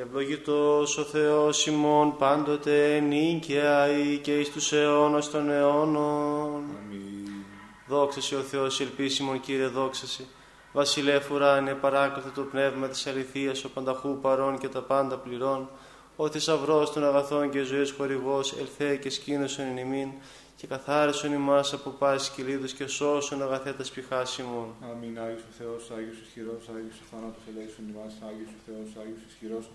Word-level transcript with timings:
Ευλογητός 0.00 0.98
ο 0.98 1.02
Θεός 1.02 1.66
ημών 1.66 2.16
πάντοτε 2.16 3.00
νίκαια 3.00 3.98
ή 3.98 4.18
και 4.18 4.38
εις 4.38 4.50
τους 4.50 4.72
αιώνας 4.72 5.30
των 5.30 5.50
αιώνων. 5.50 6.54
Αμήν. 6.54 7.44
Δόξα 7.88 8.20
σε 8.20 8.36
ο 8.36 8.40
Θεός 8.40 8.80
ελπίσιμον 8.80 9.40
Κύριε 9.40 9.66
δόξα 9.66 10.06
σε. 10.06 10.24
Βασιλεύ 10.72 11.32
ουράνιε 11.32 11.74
παράκλητο 11.74 12.30
το 12.30 12.42
πνεύμα 12.42 12.88
της 12.88 13.06
αληθείας 13.06 13.64
ο 13.64 13.70
πανταχού 13.70 14.18
παρών 14.20 14.58
και 14.58 14.68
τα 14.68 14.82
πάντα 14.82 15.16
πληρών. 15.16 15.68
Ο 16.16 16.28
θησαυρός 16.30 16.92
των 16.92 17.04
αγαθών 17.04 17.50
και 17.50 17.62
ζωής 17.62 17.90
χορηγός 17.90 18.56
ελθέ 18.58 18.96
και 18.96 19.10
σκήνωσον 19.10 19.66
εν 19.66 19.76
ημίν 19.76 20.08
και 20.56 20.66
καθάρισον 20.66 21.32
ημάς 21.32 21.72
από 21.72 21.90
πάσης 21.90 22.30
κυλίδους 22.30 22.72
και 22.72 22.86
σώσον 22.86 23.42
αγαθέτας 23.42 23.90
πηχάς 23.90 24.38
ημών. 24.38 24.74
Αμήν. 24.90 25.18
Άγιος 25.20 25.40
ο 25.40 25.52
Θεός, 25.58 25.90
Άγιος 25.96 26.16
ισχυρός, 26.24 26.68
Άγιος 26.76 26.98
ο 27.02 27.04
θάνατος 27.10 27.42
ελέησον 27.50 27.84
ημάς, 27.88 28.14
Άγιος 28.28 28.50
ο 28.58 28.60
Θεός, 28.66 28.88
Άγιος 29.00 29.22
ισχυρός, 29.30 29.66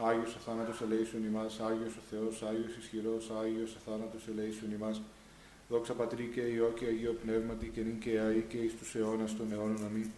Άγιος 0.00 0.34
ο 0.34 0.38
θάνατος 0.38 0.80
ελέησον 0.82 1.24
ημάς, 1.24 1.60
Άγιος 1.60 1.96
ο 1.96 2.02
Θεός, 2.10 2.42
Άγιος 2.42 2.76
ισχυρός, 2.76 3.30
Άγιος 3.40 3.74
ο 3.74 3.78
θάνατος 3.86 4.28
ελέησον 4.28 4.72
ημάς. 4.72 5.02
Δόξα 5.68 5.94
Πατρί 5.94 6.30
και 6.34 6.40
Υιό 6.40 6.72
και 6.78 6.84
Αγίο 6.84 7.12
Πνεύματι 7.22 7.66
και 7.74 7.80
νυν 7.80 7.98
και 7.98 8.18
αεί 8.18 8.44
και 8.48 8.56
εις 8.56 8.74
τους 8.78 8.94
αιώνας 8.94 9.36
των 9.36 9.52
αιώνων. 9.52 9.84
Αμήν. 9.84 10.10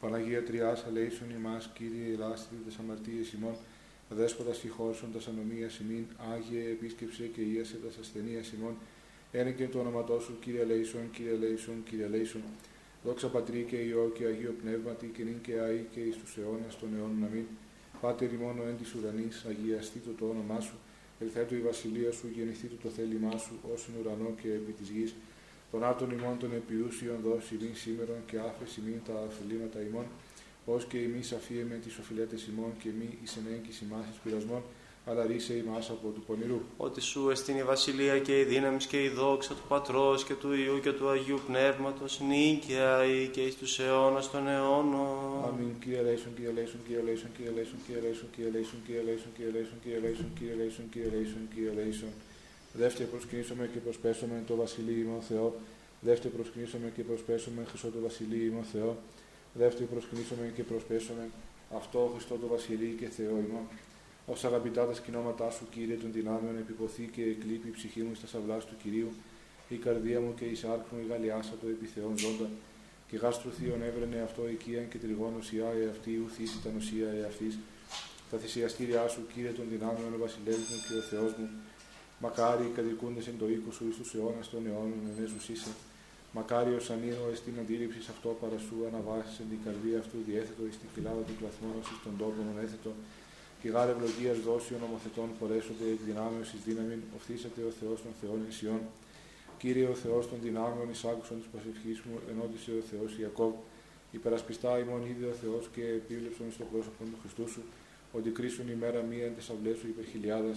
Παναγία 0.00 0.44
Τριάς 0.44 0.84
ελέησον 0.88 1.30
ημάς, 1.30 1.70
Κύριε 1.74 2.14
ελάστητη 2.14 2.62
τες 2.64 2.76
αμαρτίες 2.78 3.32
ημών, 3.32 3.54
Δέσποτα 4.08 4.52
συγχώρσον 4.52 5.12
τας 5.12 5.26
ανομίας 5.26 5.78
ημίν, 5.78 6.04
Άγιε 6.32 6.62
επίσκεψε 6.70 7.22
και 7.34 7.40
ίασε 7.40 7.76
τας 7.84 7.96
ασθενείας 8.00 8.52
ημών, 8.52 8.74
Ένεκεν 9.32 9.70
το 9.70 9.78
όνοματό 9.78 10.20
σου, 10.20 10.38
Κύριε 10.40 10.64
Λέισον, 10.64 11.10
Κύριε 11.10 11.36
Λέισον, 11.36 11.82
Κύριε 11.88 12.06
Λέισον. 12.06 12.42
Δόξα 13.04 13.28
Πατρί 13.28 13.66
και 13.68 13.76
Υιό 13.76 14.10
και 14.14 14.24
Αγίω 14.24 14.54
Πνεύματι 14.62 15.06
και 15.06 15.22
νυν 15.22 15.40
και 15.40 15.58
αεί 15.58 15.86
και 15.90 16.00
εις 16.00 16.16
τους 16.16 16.36
αιώνας 16.36 16.78
των 16.78 16.88
αιώνων. 16.96 17.24
Αμήν. 17.24 17.46
Πάτερ 18.02 18.32
ημών 18.32 18.58
ο 18.62 18.64
εν 18.68 18.76
τοις 18.80 18.94
ουρανοίς, 18.94 19.44
αγιαστήτω 19.50 20.10
το 20.18 20.24
όνομά 20.34 20.60
σου, 20.60 20.76
ελθέτω 21.20 21.54
η 21.54 21.62
βασιλεία 21.70 22.12
σου, 22.12 22.26
γενηθήτω 22.36 22.76
το 22.82 22.88
θέλημά 22.96 23.34
σου, 23.44 23.54
ως 23.72 23.80
εν 23.88 23.94
ουρανώ 24.00 24.30
και 24.40 24.48
επί 24.60 24.72
της 24.78 24.88
γης. 24.88 25.14
Τον 25.70 25.84
άρτον 25.84 26.10
ημών 26.10 26.38
τον 26.38 26.50
επιούσιον 26.60 27.18
δος 27.26 27.54
ημίν 27.54 27.74
σήμερον 27.82 28.20
και 28.28 28.36
άφες 28.48 28.80
ημίν 28.80 29.00
τα 29.08 29.14
οφειλήματα 29.28 29.78
ημών, 29.88 30.06
ως 30.64 30.82
και 30.90 30.98
εμείς 31.08 31.32
αφίεμεν 31.32 31.76
τοις 31.84 31.98
οφειλέταις 31.98 32.46
ημών 32.50 32.72
και 32.82 32.88
μη 32.98 33.08
εισενέγκης 33.22 33.80
ημάς 33.80 34.04
εις 34.10 34.18
πειρασμόν, 34.24 34.62
αλλά 35.06 35.26
ρύσαι 35.26 35.54
ημάς 35.54 35.90
από 35.90 36.08
του 36.08 36.22
πονηρού. 36.26 36.60
Ότι 36.76 37.00
σου 37.00 37.30
εστίν 37.30 37.56
η 37.56 37.62
βασιλεία 37.62 38.18
και 38.18 38.40
η 38.40 38.44
δύναμις 38.44 38.76
και 38.76 39.02
η 39.04 39.08
δόξα 39.08 39.54
του 39.54 39.62
Πατρός 39.68 40.24
και 40.24 40.34
του 40.34 40.52
Υιού 40.52 40.80
και 40.80 40.92
του 40.92 41.08
Αγίου 41.08 41.40
Πνεύματος 41.46 42.20
νυν 42.20 43.28
και 43.28 43.32
αεί 43.32 43.36
και 43.36 43.40
εις 43.40 43.56
τους 43.56 43.78
αιώνας 43.78 44.30
των 44.30 44.48
αιώνων. 44.48 45.44
Αμήν. 45.46 45.78
Κύριε 45.82 46.02
ελέησον, 46.02 46.34
Κύριε 46.34 46.52
ελέησον, 46.52 46.80
Κύριε 46.86 47.02
ελέησον, 47.02 47.30
Κύριε 47.36 47.52
ελέησον, 47.56 47.78
Κύριε 47.86 48.00
ελέησον, 48.00 48.30
Κύριε 48.36 48.50
ελέησον, 48.52 48.80
Κύριε 48.84 49.02
ελέησον, 49.04 49.28
Κύριε 49.34 49.50
ελέησον, 49.54 49.78
Κύριε 49.84 50.00
ελέησον, 50.00 50.28
Κύριε 50.38 50.54
Λέισον, 50.60 50.86
Κύριε 50.92 51.10
Λέισον, 51.14 51.44
Κύριε 51.54 51.72
Λέισον. 51.78 52.12
Δεύτερο 52.72 53.08
προσκυνήσαμε 53.12 53.64
και 53.72 53.78
προσπέσαμε 53.86 54.42
το 54.46 54.54
Βασιλείο 54.54 54.98
ημών 55.04 55.22
Θεό. 55.30 55.48
Δεύτερο 56.00 56.34
προσκυνήσαμε 56.34 56.92
και 56.96 57.02
προσπέσαμε 57.02 57.60
Χριστό 57.68 57.88
το 57.96 58.00
Βασιλείο 58.06 58.44
ημών 58.50 58.64
Θεό. 58.72 58.96
Δεύτερο 59.62 59.86
προσκυνήσαμε 59.92 60.52
και 60.56 60.62
προσπέσαμε 60.62 61.24
αυτό 61.80 62.10
Χριστό 62.14 62.34
το 62.42 62.46
Βασιλείο 62.46 62.94
και 63.00 63.08
Θεό 63.16 63.34
ημών. 63.46 63.66
Ω 64.26 64.34
αγαπητά 64.42 64.86
τα 64.86 64.94
σκηνώματά 64.94 65.50
σου, 65.50 65.64
κύριε 65.70 65.96
των 65.96 66.12
δυνάμεων, 66.12 66.56
επιποθεί 66.58 67.04
και 67.14 67.22
εκλείπει 67.22 67.68
η 67.68 67.70
ψυχή 67.70 68.02
μου 68.02 68.14
στα 68.14 68.26
σαυλά 68.26 68.58
του 68.58 68.76
κυρίου, 68.82 69.10
η 69.68 69.76
καρδία 69.76 70.20
μου 70.20 70.34
και 70.38 70.44
η 70.44 70.54
σάρκ 70.54 70.84
μου 70.90 70.98
η 71.04 71.06
γαλιάσα 71.10 71.54
το 71.60 71.66
επιθεών 71.74 72.18
ζώντα, 72.18 72.48
και 73.08 73.16
γάστρου 73.16 73.50
θείον 73.58 73.82
έβρενε 73.88 74.18
αυτό 74.28 74.42
οικίαν 74.48 74.88
και 74.88 74.98
τριγώνο 74.98 75.40
σιά 75.48 75.68
εαυτή, 75.82 76.12
ουθήσει 76.24 76.58
τα 76.64 76.70
νοσία 76.74 77.08
εαυτή. 77.20 77.48
Τα 78.30 78.36
θυσιαστήριά 78.38 79.08
σου, 79.08 79.20
κύριε 79.32 79.52
των 79.58 79.66
δυνάμεων, 79.72 80.10
ο 80.16 80.18
βασιλεύ 80.24 80.62
μου 80.70 80.78
και 80.86 80.94
ο 81.02 81.04
Θεός 81.10 81.32
μου, 81.38 81.46
μακάρι 82.24 82.64
οι 82.64 82.72
κατοικούντες 82.78 83.26
εν 83.30 83.36
το 83.40 83.46
οίκο 83.52 83.70
σου 83.76 83.84
εις 83.88 83.96
τους 83.96 84.14
αιώνας 84.14 84.46
των 84.52 84.66
αιώνων, 84.66 85.00
ενέζου 85.10 85.40
είσαι. 85.52 85.72
Μακάριο 86.36 86.80
ανήρω 86.94 87.24
εστίν 87.32 87.56
αντίληψη 87.62 88.00
αυτό 88.14 88.28
παρά 88.40 88.58
σου 88.66 88.76
αναβάσει 88.88 89.42
την 89.50 89.60
καρδία 89.64 89.98
αυτού 90.04 90.16
διέθετο 90.28 90.62
εις 90.68 90.76
την 90.80 90.88
κοιλάδα 90.94 91.22
του 91.28 91.34
κλαθμόνος 91.40 91.86
ει 91.92 91.96
των 92.04 92.14
τόπων 92.20 92.46
έθετο 92.64 92.92
και 93.62 93.68
γάρε 93.74 93.92
ευλογίας 93.96 94.38
δόση 94.46 94.72
νομοθετών 94.84 95.28
φορέσονται 95.38 95.86
εκ 95.94 96.00
δυνάμεως 96.08 96.48
εις 96.52 96.62
δύναμη, 96.68 96.94
οφθήσατε 97.16 97.60
ο 97.70 97.72
Θεός 97.80 97.98
των 98.04 98.12
Θεών 98.20 98.40
Ισιών. 98.52 98.80
Κύριε 99.60 99.86
ο 99.94 99.96
Θεός 100.04 100.24
των 100.30 100.38
δυνάμεων, 100.46 100.86
εισάκουσον 100.94 101.36
της 101.40 101.48
προσευχής 101.52 101.98
μου, 102.06 102.14
ενώτησε 102.30 102.70
ο 102.80 102.82
Θεός 102.90 103.10
Ιακώβ. 103.22 103.54
Υπερασπιστά 104.18 104.72
ημών 104.82 105.02
είδε 105.10 105.26
ο 105.34 105.36
Θεός 105.42 105.64
και 105.74 105.84
επίβλεψον 106.00 106.46
στο 106.56 106.64
πρόσωπο 106.70 107.00
του 107.12 107.18
Χριστού 107.22 107.46
σου, 107.52 107.62
ότι 108.18 108.28
κρίσουν 108.38 108.66
η 108.74 108.76
μέρα 108.82 109.00
μία 109.10 109.24
εν 109.28 109.34
τεσαυλέ 109.36 109.72
σου 109.80 109.86
υπερχιλιάδα. 109.92 110.52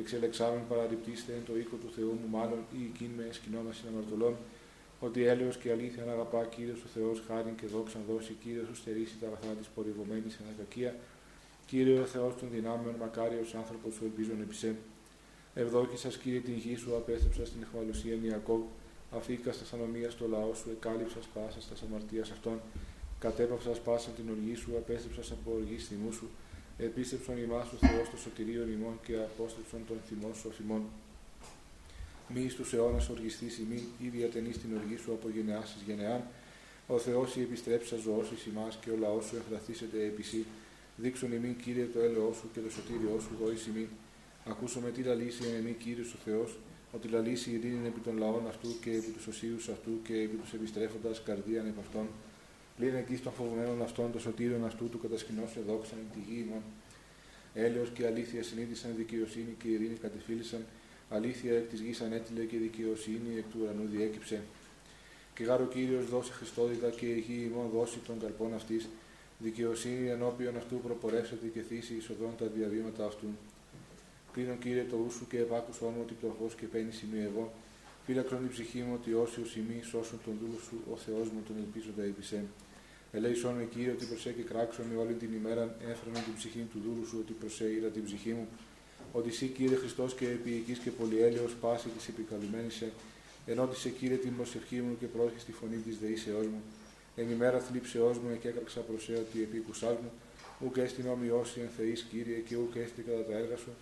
Εξελεξάμεν 0.00 0.62
παραληπτήστε 0.70 1.32
εν 1.38 1.44
το 1.48 1.52
οίκο 1.60 1.76
του 1.82 1.90
Θεού 1.96 2.12
μου, 2.20 2.28
μάλλον 2.36 2.60
ή 2.78 2.80
εκείν 2.90 3.10
με 3.18 3.26
σκηνώνα 3.36 3.72
συναμαρτωλών. 3.78 4.34
Ότι 5.06 5.20
έλεος 5.32 5.56
και 5.60 5.68
αλήθεια 5.76 6.02
να 6.04 6.12
αγαπά 6.16 6.40
κύριος 6.54 6.80
ο 6.86 6.88
Θεός, 6.96 7.16
χάριν 7.26 7.54
και 7.60 7.66
δόξαν 7.74 8.02
δώσει, 8.10 8.32
κύριος 8.42 8.66
σου 8.68 8.76
στερήσει 8.80 9.16
τα 9.20 9.26
αγαθά 9.26 9.52
της 9.60 9.68
πορευωμένης 9.74 10.34
ανακακία. 10.42 10.92
Κύριε 11.70 11.98
ο 12.00 12.04
Θεός 12.04 12.34
των 12.40 12.48
δυνάμεων, 12.50 12.94
μακάριος 12.94 13.54
άνθρωπος 13.54 13.94
σου 13.94 14.04
ελπίζον 14.04 14.40
επισέ. 14.40 14.76
Ευδόκησας 15.54 16.16
Κύριε 16.16 16.40
την 16.40 16.54
γη 16.54 16.76
σου, 16.76 16.96
απέστρεψα 16.96 17.44
στην 17.46 17.62
εχμαλωσία 17.62 18.14
Ιακώβ, 18.22 18.62
αφήκας 19.10 19.54
στα 19.56 19.76
ανομία 19.76 20.10
στο 20.10 20.28
λαό 20.28 20.54
σου, 20.54 20.70
εκάλυψα 20.70 21.18
πάσα 21.34 21.60
στα 21.60 21.74
αμαρτία 21.86 22.22
αυτών, 22.22 22.60
κατέπαυσα 23.18 23.70
πάσα 23.70 24.10
την 24.10 24.26
οργή 24.30 24.54
σου, 24.54 24.70
απέστρεψα 24.76 25.34
από 25.34 25.50
οργή 25.58 25.76
θυμού 25.76 26.12
σου, 26.12 26.28
επίστεψον 26.78 27.36
ημάς 27.44 27.72
ο 27.72 27.76
Θεός 27.86 28.10
το 28.10 28.16
σωτηρίο 28.16 28.62
ημών 28.76 28.98
και 29.06 29.14
απόστρεψον 29.16 29.80
τον 29.88 29.98
θυμό 30.08 30.30
σου 30.34 30.48
αφημών. 30.48 30.82
Μη 32.32 32.40
εις 32.40 32.54
τους 32.54 32.72
αιώνας 32.72 33.08
οργιστής 33.08 33.58
ημί, 33.58 33.80
ή 34.04 34.08
διατενείς 34.08 34.58
την 34.58 34.70
οργή 34.76 34.96
σου 34.96 35.12
από 35.12 35.28
γενεάς 35.34 35.74
εις 35.74 35.82
γενεάν, 35.86 36.22
ο 36.86 36.98
Θεός 36.98 37.36
η 37.36 37.40
επιστρέψα 37.40 37.96
ζωώσεις 37.96 38.46
ημάς 38.46 38.78
και 38.80 38.90
ο 38.90 38.96
λαός 38.96 39.24
σου 39.24 39.36
εφραθήσεται 39.36 40.04
επισή, 40.04 40.46
Δείξον 41.00 41.32
ημί, 41.32 41.56
Κύριε, 41.62 41.84
το 41.84 42.00
έλεό 42.00 42.32
σου 42.32 42.46
και 42.52 42.60
το 42.60 42.70
σωτήριό 42.70 43.20
σου, 43.20 43.30
δόης 43.40 43.66
ημί. 43.66 43.88
Ακούσαμε 44.44 44.90
τι 44.90 45.02
λαλήσει 45.02 45.42
εν 45.48 45.54
εμεί, 45.54 45.72
Κύριο 45.72 46.04
ο 46.16 46.18
Θεός, 46.24 46.58
ότι 46.92 47.08
λαλήσει 47.08 47.50
η 47.50 47.54
ειρήνη 47.54 47.86
επί 47.86 48.00
των 48.00 48.18
λαών 48.18 48.46
αυτού 48.48 48.68
και 48.82 48.90
επί 48.90 49.10
τους 49.10 49.26
οσίους 49.26 49.68
αυτού 49.68 49.90
και 50.02 50.14
επί 50.14 50.36
τους 50.36 50.52
επιστρέφοντας 50.52 51.22
καρδίαν 51.22 51.66
επ' 51.66 51.78
αυτών. 51.78 52.06
Πλην 52.76 52.94
εκεί 52.94 53.16
των 53.16 53.32
φοβουμένων 53.32 53.82
αυτών, 53.82 54.12
το 54.12 54.18
σωτήριον 54.18 54.64
αυτού 54.64 54.88
του 54.88 54.98
κατασκηνώσε 54.98 55.60
δόξαν 55.66 55.98
τη 56.12 56.20
γη 56.28 56.44
ημών. 56.46 56.62
Έλεος 57.54 57.90
και 57.94 58.06
αλήθεια 58.06 58.42
συνείδησαν, 58.42 58.90
δικαιοσύνη 58.96 59.54
και 59.62 59.68
ειρήνη 59.68 59.94
κατεφίλησαν. 59.94 60.64
Αλήθεια 61.10 61.52
εκ 61.56 61.68
της 61.68 61.80
γης 61.80 62.00
ανέτειλε 62.00 62.44
και 62.44 62.56
δικαιοσύνη 62.56 63.30
εκ 63.36 63.44
του 63.50 63.58
ουρανού 63.62 63.88
διέκυψε. 63.94 64.40
Και 65.34 65.44
γάρο 65.44 65.66
Κύριος 65.66 66.08
δώσει 66.08 66.32
Χριστόδικα 66.32 66.88
και 66.88 67.06
η 67.06 67.24
γη 67.26 67.50
ημών 67.50 67.68
δώσει 67.74 67.98
των 68.06 68.20
καλπών 68.20 68.54
αυτής 68.54 68.88
δικαιοσύνη 69.38 70.08
ενώπιον 70.08 70.56
αυτού 70.56 70.76
προπορεύσεται 70.76 71.46
και 71.46 71.60
θύσει 71.60 71.94
εισοδών 71.94 72.32
τα 72.38 72.46
διαβήματα 72.46 73.04
αυτού. 73.04 73.26
Κλείνω 74.32 74.54
κύριε 74.54 74.84
το 74.90 74.96
ούσου 75.06 75.26
και 75.26 75.38
ευάκουσον 75.38 75.92
μου 75.94 76.00
ότι 76.04 76.14
πτωχό 76.14 76.48
και 76.58 76.66
παίρνει 76.66 76.92
σημείο 76.92 77.22
εγώ. 77.30 77.52
Φύλαξον 78.04 78.38
την 78.38 78.50
ψυχή 78.50 78.80
μου 78.86 78.92
ότι 79.00 79.12
όσοι 79.14 79.46
σημεί 79.46 79.78
σώσουν 79.90 80.18
τον 80.24 80.34
δούλο 80.40 80.58
σου, 80.66 80.76
ο 80.92 80.96
Θεός 80.96 81.26
μου 81.32 81.40
τον 81.46 81.56
ελπίζοντα 81.64 82.02
επισέ. 82.02 82.44
Ελέησον 83.12 83.54
με 83.54 83.64
κύριε 83.64 83.92
ότι 83.92 84.04
προσέ 84.04 84.30
και 84.30 84.42
κράξον 84.42 84.84
με 84.90 84.96
όλη 85.02 85.14
την 85.22 85.32
ημέρα, 85.32 85.62
έφεραν 85.90 86.22
την 86.24 86.34
ψυχή 86.36 86.62
του 86.72 86.78
δούλου 86.84 87.06
σου 87.06 87.16
ότι 87.22 87.32
προσέ 87.32 87.66
ήρα 87.78 87.88
την 87.88 88.04
ψυχή 88.04 88.32
μου. 88.38 88.46
Ότι 89.12 89.28
εσύ 89.28 89.46
κύριε 89.46 89.76
Χριστός 89.76 90.14
και 90.14 90.26
επί 90.28 90.78
και 90.82 90.90
πολυέλαιο 90.90 91.46
πάση 91.60 91.88
της 91.88 92.08
επικαλουμένη 92.08 92.70
σε, 92.70 92.92
ενώτησε 93.46 93.88
κύριε 93.88 94.16
την 94.16 94.36
προσευχή 94.36 94.80
μου 94.80 94.96
και 95.00 95.06
πρόσχε 95.06 95.38
στη 95.38 95.52
φωνή 95.52 95.76
της 95.76 95.98
δεήσεώ 95.98 96.40
μου 96.52 96.62
εν 97.20 97.30
ημέρα 97.30 97.58
θλίψεώς 97.58 98.18
μου 98.18 98.38
και 98.40 98.48
έκραξα 98.48 98.80
προσέ 98.80 99.12
ότι 99.12 99.42
επίκουσάς 99.42 99.96
μου, 100.02 100.10
ουκ 100.64 100.76
έστειν 100.76 101.08
όμοιός 101.08 101.56
εν 101.56 101.68
θεής 101.76 102.02
Κύριε 102.10 102.38
και 102.38 102.56
ουκ 102.56 102.74
έστειν 102.76 103.04
κατά 103.04 103.24
τα 103.28 103.36
έργα 103.38 103.56
σου, 103.56 103.72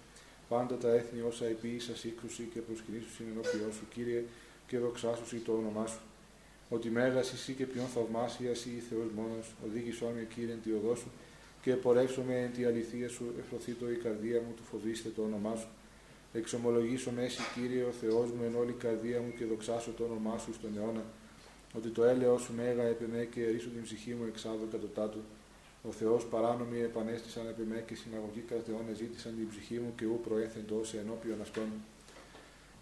πάντα 0.49 0.75
τα 0.77 0.91
έθνη 0.99 1.21
όσα 1.21 1.47
επίησα 1.47 1.97
σύγκρουση 1.97 2.49
και 2.53 2.61
προσκυνήσου 2.61 3.11
συνενώπιό 3.17 3.71
σου 3.73 3.85
Κύριε 3.95 4.23
και 4.67 4.79
δοξάσου 4.79 5.43
το 5.43 5.53
όνομά 5.53 5.87
σου. 5.87 6.01
Ότι 6.69 6.89
μέγας 6.89 7.33
εσύ 7.33 7.53
και 7.53 7.67
ποιον 7.67 7.87
θαυμάσια 7.87 8.51
εσύ 8.51 8.71
Θεός 8.89 9.09
μόνος, 9.17 9.47
οδήγησόν 9.67 10.13
με 10.13 10.27
Κύριε 10.35 10.53
εν 10.53 10.61
τη 10.63 10.71
οδό 10.73 10.95
σου 10.95 11.11
και 11.63 11.73
πορεύσομαι 11.73 12.35
εν 12.45 12.53
τη 12.53 12.65
αληθεία 12.65 13.09
σου, 13.09 13.35
το 13.81 13.91
η 13.91 13.97
καρδία 13.97 14.41
μου 14.41 14.53
του 14.57 14.63
φοβήστε 14.71 15.09
το 15.17 15.23
όνομά 15.23 15.57
σου. 15.57 15.69
Εξομολογήσω 16.33 17.11
με 17.11 17.23
εσύ 17.25 17.43
Κύριε 17.55 17.83
ο 17.83 17.93
Θεός 18.01 18.31
μου 18.31 18.43
εν 18.45 18.55
όλη 18.61 18.71
η 18.71 18.81
καρδία 18.85 19.21
μου 19.21 19.33
και 19.39 19.45
δοξάσω 19.45 19.91
το 19.91 20.05
όνομά 20.05 20.39
σου 20.39 20.53
στον 20.53 20.71
αιώνα 20.77 21.05
ότι 21.77 21.89
το 21.89 22.05
έλεος 22.05 22.43
σου 22.43 22.53
μέγα 22.57 22.83
επιμέ 22.83 23.29
και 23.33 23.47
ρίσου 23.47 23.71
την 23.71 23.83
ψυχή 23.83 24.13
μου 24.15 24.25
εξάδω 24.29 24.67
κατωτάτου. 24.71 25.21
Ο 25.83 25.91
Θεός 25.93 26.25
παράνομοι 26.27 26.81
επανέστησαν 26.81 27.47
επιμέ 27.49 27.85
και 27.87 27.95
συναγωγή 27.95 28.41
κατά 28.49 28.71
αιώνε 28.71 28.95
ζήτησαν 28.95 29.33
την 29.37 29.49
ψυχή 29.49 29.79
μου 29.79 29.93
και 29.97 30.05
ου 30.05 30.21
προέθεντο 30.25 30.85
σε 30.85 30.99
ενώπιον 30.99 31.41
αυτών. 31.41 31.69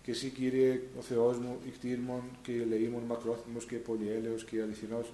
Και 0.02 0.11
εσύ 0.11 0.29
Κύριε 0.29 0.81
ο 0.99 1.02
Θεός 1.02 1.38
μου, 1.38 1.58
κτήρμον 1.75 2.23
και 2.43 2.52
ελεήμων 2.52 3.02
μακρόθυμος 3.02 3.64
και 3.64 3.76
πολυέλεος 3.76 4.44
και 4.44 4.62
αληθινός, 4.62 5.12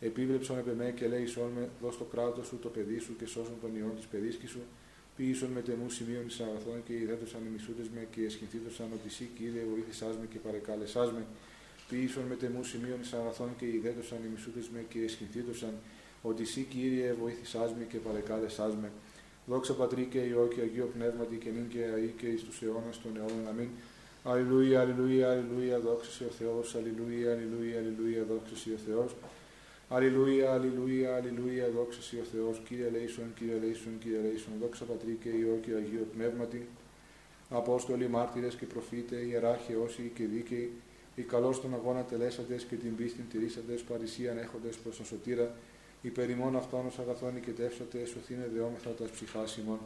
επίβλεψον 0.00 0.58
επεμέ 0.58 0.92
και 0.96 1.08
λέει 1.08 1.26
με, 1.54 1.68
δώσ' 1.82 1.98
το 1.98 2.04
κράτος 2.04 2.46
σου 2.46 2.58
το 2.62 2.68
παιδί 2.68 2.98
σου 2.98 3.16
και 3.18 3.26
σώσον 3.26 3.56
τον 3.60 3.76
ιόν 3.76 3.96
της 3.96 4.06
παιδίσκη 4.06 4.46
σου, 4.46 4.60
Ποιήσον 5.16 5.50
με 5.50 5.60
τεμού 5.60 5.88
σημείων 5.90 6.26
εις 6.26 6.40
αγαθών 6.40 6.82
και 6.86 6.92
ιδέτωσαν 6.92 7.40
ημισούτες 7.48 7.88
με 7.94 8.06
και 8.10 8.20
εσχυνθήτωσαν 8.24 8.88
ότι 8.92 9.06
εσύ 9.06 9.30
Κύριε 9.36 9.64
βοήθησάς 9.70 10.14
με 10.20 10.26
και 10.32 10.38
παρεκάλεσάς 10.38 11.12
με. 11.12 11.24
Ποιήσον 11.92 12.24
με 12.28 12.34
τεμούς 12.34 12.68
σημείων 12.68 13.00
εις 13.00 13.12
αγαθών 13.12 13.50
και 13.58 13.66
ιδέτωσαν 13.66 14.18
ημισούτες 14.28 14.68
με 14.74 14.80
και 14.88 14.98
εσχυνθήτωσαν 15.08 15.74
ότι 16.22 16.42
εσύ 16.42 16.62
Κύριε 16.72 17.12
βοήθησάς 17.12 17.70
με 17.78 17.84
και 17.90 17.98
παρεκάλεσάς 17.98 18.74
με. 18.82 18.90
Δόξα 19.46 19.74
Πατρί 19.74 20.04
και 20.12 20.18
Υιό 20.18 20.48
και 20.54 20.60
Αγίο 20.60 20.90
Πνεύματι 20.94 21.36
και 21.36 21.50
νυν 21.50 21.68
και 21.68 21.82
αή 21.94 22.14
και 22.20 22.26
εις 22.26 22.42
τους 22.42 22.62
αιώνας 22.62 23.00
των 23.02 23.12
αιώνων. 23.16 23.48
Αμήν. 23.48 23.68
Αλληλούια, 24.24 24.80
αλληλούια, 24.80 25.30
αλληλούια, 25.30 25.80
δόξα 25.80 26.10
σε 26.10 26.24
ο 26.24 26.32
Θεός, 26.38 26.74
αλληλούια, 26.76 27.30
αλληλούια, 27.32 27.78
αλληλούια, 27.78 28.22
δόξα 28.30 28.56
σε 28.56 28.70
ο 28.78 28.80
Θεός. 28.86 29.10
Αλληλούια, 29.88 30.52
αλληλούια, 30.52 31.16
αλληλούια, 31.16 31.70
δόξα 31.76 32.02
σε 32.02 32.16
ο 32.22 32.24
Θεός, 32.32 32.62
Κύριε 32.66 32.88
Λέισον, 32.90 33.34
Κύριε 33.38 33.58
Λέισον, 33.62 33.98
Κύριε 34.02 34.20
Λέισον, 34.24 34.54
δόξα 34.60 34.84
Πατρί 34.84 35.18
και 35.22 35.28
Υιό 35.28 35.58
και 35.64 35.72
Αγίο 35.80 36.06
Πνεύματι, 36.14 36.68
Απόστολοι, 37.50 38.08
μάρτυρες 38.08 38.54
και 38.54 38.66
προφήτες, 38.66 39.22
ιεράρχοι, 39.28 39.74
όσοι 39.84 40.12
και 40.14 40.24
δίκαιοι, 40.24 40.70
οι 41.14 41.22
καλώς 41.22 41.60
τον 41.60 41.74
αγώνα 41.74 42.02
τελέσαντες 42.02 42.62
και 42.62 42.76
την 42.76 42.96
πίστη 42.96 43.22
τηρήσαντες, 43.22 43.82
παρησίαν 43.82 44.38
έχοντες 44.38 44.76
προς 44.76 44.96
τον 44.96 45.06
σωτήρα, 45.06 45.54
υπερημών 46.02 46.56
αυτών 46.56 46.86
ως 46.86 46.98
αγαθών 46.98 47.40
και 47.40 47.50
τεύσατε, 47.50 48.04
σωθήνε 48.04 48.50
δεόμεθα 48.54 48.90
τας 48.90 49.10
ψυχάς 49.10 49.56
ημών. 49.56 49.78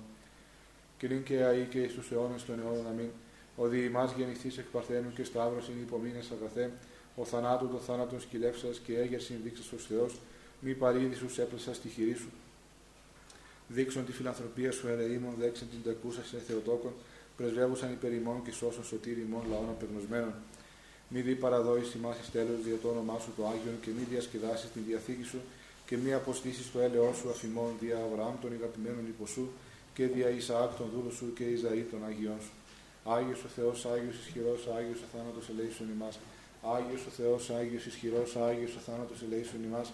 Και 0.99 1.07
λύν 1.09 1.23
και 1.23 1.43
αή 1.43 1.65
και 1.71 1.81
εις 1.81 1.93
τους 1.93 2.11
αιώνες 2.11 2.45
των 2.45 2.61
αιώνων 2.61 2.87
αμήν. 2.87 3.09
Ο 3.57 3.67
διημάς 3.67 4.13
γεννηθείς 4.13 4.59
εκ 4.59 4.65
Παρθένου 4.65 5.13
και 5.13 5.25
Σταύρος 5.25 5.69
είναι 5.69 5.81
υπομείνες 5.81 6.31
αγαθέ, 6.31 6.71
ο 7.17 7.25
θανάτου 7.25 7.69
το 7.69 7.79
θάνατον 7.79 8.21
σκυλεύσας 8.21 8.79
και 8.79 8.99
έγερσιν 8.99 9.37
δείξας 9.45 9.73
ως 9.73 9.87
Θεός, 9.87 10.21
μη 10.61 10.75
παρήδησους 10.75 11.39
έπλασας 11.39 11.77
στη 11.77 11.89
χειρή 11.89 12.15
σου. 12.15 12.31
Δείξον 13.69 14.05
τη 14.07 14.13
φιλανθρωπία 14.13 14.73
σου 14.73 14.89
ερεήμων, 14.89 15.35
δέξαν 15.39 15.69
την 15.69 15.83
τεκούσα 15.83 16.25
σε 16.25 16.39
Θεοτόκον, 16.39 16.93
πρεσβεύουσαν 17.37 17.93
υπερημών 17.93 18.43
και 18.43 18.53
σώσον 18.53 18.85
σωτήρι 18.85 19.21
ημών 19.21 19.43
λαών 19.51 19.69
απεγνωσμένων. 19.69 20.35
Μη 21.09 21.21
δει 21.21 21.35
παραδόηση 21.35 21.99
μα 21.99 22.17
εις 22.21 22.31
τέλος 22.31 22.63
δια 22.65 22.77
το 22.83 22.89
όνομά 22.89 23.19
σου 23.19 23.31
το 23.37 23.43
Άγιον 23.47 23.77
και 23.81 23.91
μη 23.97 24.05
διασκεδάσεις 24.11 24.71
την 24.71 24.83
διαθήκη 24.87 25.23
σου 25.23 25.41
και 25.87 25.97
μη 25.97 26.13
αποστήσεις 26.13 26.73
το 26.73 26.79
έλεό 26.81 27.13
σου 27.13 27.31
αφημών 27.31 27.71
δια 27.81 27.97
Αβραάμ 27.97 28.35
των 28.41 28.53
αγαπημένων 28.53 29.07
υποσού 29.07 29.47
και 29.95 30.07
δια 30.07 30.29
Ισαάκ 30.29 30.71
των 30.79 30.87
δούλου 30.95 31.13
σου 31.19 31.33
και 31.37 31.45
Ιζαή 31.45 31.83
των 31.91 32.01
Αγιών 32.09 32.41
σου. 32.41 32.55
Άγιος 33.05 33.45
ο 33.45 33.49
Θεός, 33.57 33.87
Άγιος 33.87 34.17
ισχυρός, 34.23 34.61
Άγιος 34.77 35.01
ο 35.05 35.09
θάνατος 35.13 35.49
ελέησον 35.49 35.89
ημάς. 35.97 36.19
Άγιος 36.75 37.03
ο 37.09 37.11
Θεός, 37.19 37.51
Άγιος 37.51 37.85
ισχυρός, 37.87 38.37
Άγιος 38.37 38.75
ο 38.79 38.81
θάνατος 38.87 39.23
ελέησον 39.27 39.63
ημάς. 39.69 39.89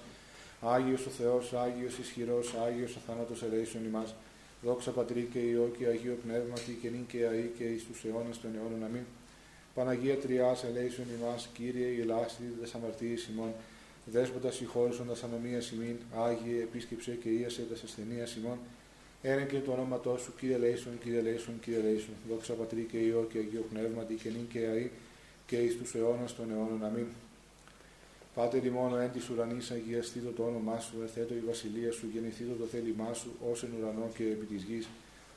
Άγιος 0.74 1.06
ο 1.06 1.10
Θεός, 1.18 1.52
Άγιος 1.64 1.98
ισχυρός, 2.02 2.54
Άγιος 2.66 2.96
ο 2.96 3.00
θάνατος 3.06 3.42
ελέησον 3.42 3.84
ημάς. 3.84 4.14
Δόξα 4.62 4.90
Πατρί 4.90 5.28
και 5.32 5.38
Υιό 5.38 5.66
και 5.78 5.86
Αγίο 5.86 6.16
Πνεύματι 6.24 6.72
και 6.80 6.88
νυν 6.88 7.06
και 7.06 7.26
αή 7.26 7.46
και 7.56 7.64
εις 7.64 7.84
τους 7.86 8.04
αιώνας 8.04 8.40
των 8.40 8.50
αιώνων. 8.56 8.84
Αμήν. 8.84 9.04
Παναγία 9.74 10.16
Τριάς 10.16 10.64
ελέησον 10.64 11.04
ημάς, 11.18 11.48
Κύριε 11.54 11.86
η 11.86 12.00
ελάστη 12.00 12.42
δες 12.60 12.74
αμαρτίες 12.74 13.28
ημών. 13.32 13.52
Δέσποτα 14.04 14.50
συγχώρησον 14.50 15.06
τα 15.06 15.26
ανομία 15.26 15.60
ημίν, 15.74 15.96
Άγιε 16.16 16.62
επίσκεψε 16.62 17.10
και 17.22 17.28
ίασε 17.28 17.62
τα 17.62 17.74
ασθενεία 17.84 18.26
ημών. 18.38 18.58
Έρεν 19.22 19.46
και 19.46 19.58
το 19.58 19.72
όνόματό 19.72 20.16
σου, 20.18 20.34
Κύριε 20.38 20.56
Λέισον, 20.56 20.98
Κύριε 21.02 21.20
Λέισον, 21.20 21.60
Κύριε 21.60 21.80
Λέισον. 21.80 22.14
Δόξα 22.28 22.52
Πατρί 22.52 22.86
και 22.90 22.98
Υιό 22.98 23.26
και 23.32 23.38
Αγίο 23.38 23.64
Πνεύματι 23.72 24.14
και 24.14 24.28
νυν 24.28 24.48
και 24.48 24.58
αή 24.58 24.90
και 25.46 25.56
εις 25.56 25.76
τους 25.76 25.94
αιώνας 25.94 26.36
των 26.36 26.50
αιώνων. 26.50 26.84
Αμήν. 26.84 27.06
Πάτερ 28.34 28.64
ημών 28.64 29.00
εν 29.00 29.12
της 29.12 29.28
ουρανής 29.28 29.70
αγιαστήτω 29.70 30.30
το 30.30 30.42
όνομά 30.42 30.78
σου, 30.80 30.94
ερθέτω 31.02 31.34
η 31.34 31.42
βασιλεία 31.46 31.92
σου, 31.92 32.06
γεννηθήτω 32.12 32.54
το 32.54 32.64
θέλημά 32.64 33.12
σου, 33.12 33.30
ως 33.50 33.62
εν 33.62 33.70
ουρανό 33.78 34.10
και 34.16 34.22
επί 34.22 34.44
της 34.44 34.62
γης. 34.62 34.88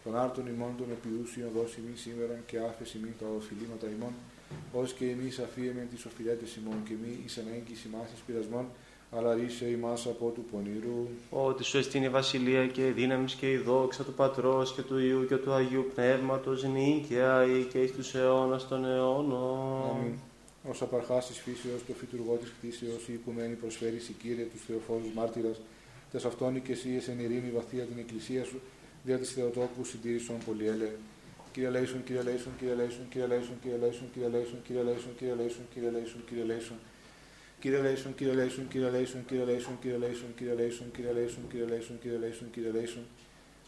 Τον 0.06 0.18
άρτον 0.18 0.48
ημών 0.48 0.74
των 0.78 0.88
επιούσιων 0.96 1.50
δώσει 1.56 1.80
μη 1.86 1.98
σήμερον 1.98 2.40
και 2.46 2.57
άφεση 2.69 2.98
μη 3.04 3.12
τα 3.19 3.25
οφειλήματα 3.38 3.88
ημών, 3.96 4.13
ως 4.74 4.94
και 4.94 5.06
εμείς 5.10 5.40
αφίεμεν 5.40 5.88
τις 5.92 6.06
οφειλέτες 6.06 6.56
ημών 6.56 6.78
και 6.88 6.94
μη 7.02 7.12
εις 7.25 7.38
ανέγκης 7.38 7.84
ημάς 7.84 8.07
εις 8.13 8.22
πειρασμών, 8.25 8.66
αλλά 9.12 9.34
ρίσε 9.34 9.66
ημάς 9.66 10.06
από 10.06 10.25
του 10.36 10.44
πονηρού. 10.52 11.07
Ότι 11.30 11.63
σου 11.63 11.78
εστίν 11.78 12.04
η 12.04 12.10
βασιλεία 12.10 12.68
και 12.68 12.88
η 12.88 12.92
δύναμη 12.92 13.25
και 13.40 13.52
η 13.52 13.57
δόξα 13.57 14.04
του 14.04 14.13
Πατρός 14.13 14.74
και 14.74 14.81
του 14.81 14.98
Ιού 14.98 15.25
και 15.28 15.36
του 15.36 15.52
Αγίου 15.52 15.86
Πνεύματος 15.96 16.63
νυν 16.63 17.07
και 17.07 17.22
αή 17.22 17.63
και 17.63 17.80
εις 17.81 17.92
τους 17.92 18.16
αιώνας 18.16 18.68
των 18.68 18.86
αιώνων. 18.86 19.90
Αμήν. 19.90 20.13
Ως 20.69 20.81
απαρχάς 20.81 21.28
της 21.28 21.38
φύσεως, 21.38 21.86
το 21.88 21.94
φυτουργό 21.94 22.36
της 22.36 22.54
κτήσεως, 22.57 23.07
η 23.07 23.13
οικουμένη 23.13 23.54
προσφέρεις 23.54 24.10
η 24.10 24.13
Κύριε 24.13 24.46
τους 24.46 24.62
Θεοφόρους 24.68 25.13
μάρτυρας, 25.16 25.62
τες 26.12 26.25
αυτόν 26.25 26.62
και 26.62 26.72
εσύ 26.72 26.90
εν 27.07 27.19
ειρήνη 27.19 27.52
βαθία 27.56 27.84
την 27.84 27.98
εκκλησία 27.98 28.44
σου, 28.44 28.60
δια 29.06 29.18
της 29.18 29.31
Θεοτόκου 29.31 29.83
συντήρησον 29.83 30.38
πολυέλε. 30.45 30.90
Κύριε 31.52 31.69
Λέισον, 31.69 32.04
Κύριε 32.04 32.21
Λέισον, 32.21 32.54
Κύριε 32.59 32.74
Λέισον, 32.74 33.07
Κύριε 33.09 33.28
Λέισον, 33.28 33.57
Κύριε 33.62 33.78
Λέισον, 33.78 34.09
Κύριε 34.12 34.30
Λέισον, 34.30 34.62
Κύριε 34.64 34.83
Λέισον, 34.83 35.14
Κύριε 35.18 35.33
Λέισον, 35.35 35.66
Κύριε 35.74 35.90
Λέισον, 35.90 36.24
Κύριε 36.26 36.44
Λέισον. 36.44 36.78
Κύριε 37.59 37.80
Λέισον, 37.81 38.16
Κύριε 38.16 38.33
Λέισον, 38.33 38.68
Κύριε 38.68 38.90
Λέισον, 38.90 39.26
Κύριε 39.26 39.45
Λέισον, 39.45 39.78
Κύριε 39.80 39.95
Λέισον, 39.97 40.31
Κύριε 40.35 40.54
Λέισον, 40.54 40.92
Κύριε 40.92 41.14
Λέισον, 41.14 41.47
Κύριε 41.47 41.66
Λέισον, 41.66 42.00
Κύριε 42.02 42.18
Λέισον, 42.18 42.52
Κύριε 42.52 42.71
Λέισον. 42.71 43.06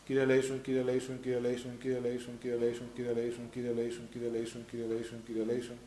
Κύριε 0.05 0.25
Λέισον, 0.25 0.61
Κύριε 0.61 0.81
Λέισον, 0.81 1.19
Κύριε 1.21 1.39
Λέισον, 1.39 1.77
Κύριε 1.81 1.99
Λέισον, 1.99 2.37
Κύριε 2.41 2.57
Λέισον, 2.57 2.89
Κύριε 2.93 3.11
Λέισον, 3.13 3.49
Κύριε 3.51 3.71
Λέισον, 3.73 4.07
Κύριε 4.11 4.29
Λέισον, 4.29 4.63
Κύριε 4.69 4.87
Λέισον, 4.87 5.19
Κύριε 5.25 5.43
Λέισον. 5.43 5.77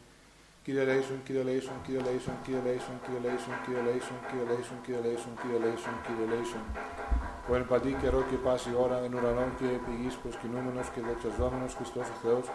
Κύριε 0.65 0.85
Λέισον, 0.85 1.23
Κύριε 1.25 1.43
Λέισον, 1.43 1.79
Κύριε 1.85 2.01
Λέισον, 2.07 2.37
Κύριε 2.45 2.61
Λέισον, 2.67 2.97
Κύριε 3.05 3.21
Λέισον, 3.27 3.57
Κύριε 3.65 3.83
Λέισον, 3.83 4.19
Κύριε 4.25 4.45
Λέισον, 4.51 4.79
Κύριε 4.85 5.01
Λέισον, 5.05 5.35
Κύριε 5.43 5.59
Λέισον, 5.65 5.97
Κύριε 6.07 6.27
Λέισον. 6.33 7.30
Ο 7.51 7.55
εν 7.59 7.65
παντή 7.71 7.93
καιρό 8.03 8.21
και 8.31 8.39
πάση 8.47 8.71
ώρα 8.85 8.97
εν 9.05 9.13
ουρανών 9.17 9.51
και 9.59 9.69
επί 9.79 9.93
γης 10.01 10.17
προσκυνούμενος 10.23 10.87
και 10.93 11.01
δοξαζόμενος 11.09 11.73
Χριστός 11.79 12.07
ο 12.15 12.17
Θεός, 12.25 12.47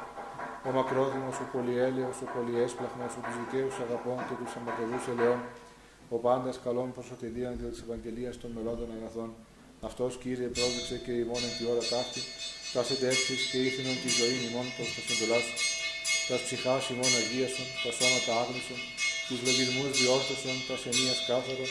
ο 0.68 0.70
μακρόθυμος, 0.78 1.36
ο 1.44 1.46
πολυέλαιος, 1.54 2.16
ο 2.26 2.28
πολυέσπλαχνος, 2.34 3.12
ο 3.18 3.20
τους 3.26 3.36
δικαίους 3.42 3.76
αγαπών 3.86 4.18
και 4.28 4.36
τους 4.40 4.52
αματερούς 4.58 5.04
ελαιών, 5.12 5.40
ο 6.16 6.18
πάντας 6.26 6.56
καλών 6.66 6.88
προσωτηρίαν 6.96 7.54
δια 7.60 7.70
της 7.74 7.82
Ευαγγελίας 7.86 8.34
των 8.42 8.50
μελών 8.56 8.76
των 8.82 8.90
αγαθών. 8.98 9.30
Αυτός, 9.88 10.12
Κύριε, 10.22 10.50
πρόδειξε 10.56 10.98
και 11.06 11.14
ημών 11.24 11.42
εν 11.48 11.54
τη 11.58 11.64
ώρα 11.72 11.84
ταύτη, 11.92 12.22
τας 12.74 12.86
συντεύξεις 12.90 13.42
και 13.50 13.58
ήθινον 13.68 13.96
τη 14.04 14.10
ζωή 14.20 14.38
ημών 14.48 14.68
προς 14.76 14.90
τα 14.96 15.02
συντολά 15.08 15.40
σου. 15.46 15.56
Τας 16.28 16.42
ψυχάς 16.46 16.84
ημών 16.94 17.12
αγίασον, 17.20 17.68
τα 17.84 17.92
σώματα 17.98 18.32
άγνησον, 18.42 18.80
τους 19.28 19.40
λογισμούς 19.48 19.90
διόρθωσον, 19.98 20.58
τας 20.68 20.80
σενίας 20.84 21.20
κάθαρο, 21.30 21.68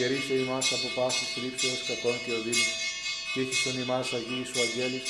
και 0.00 0.12
ρίσε 0.12 0.36
ημάς 0.44 0.66
από 0.76 0.88
πάσης 0.96 1.28
θλίψεως 1.34 1.80
κακών 1.88 2.16
και 2.24 2.32
οδύνης. 2.38 2.70
Και 3.30 3.40
έχισον 3.44 3.74
ημάς 3.84 4.06
Αγίη 4.18 4.44
σου 4.50 4.58
αγγέλης, 4.64 5.04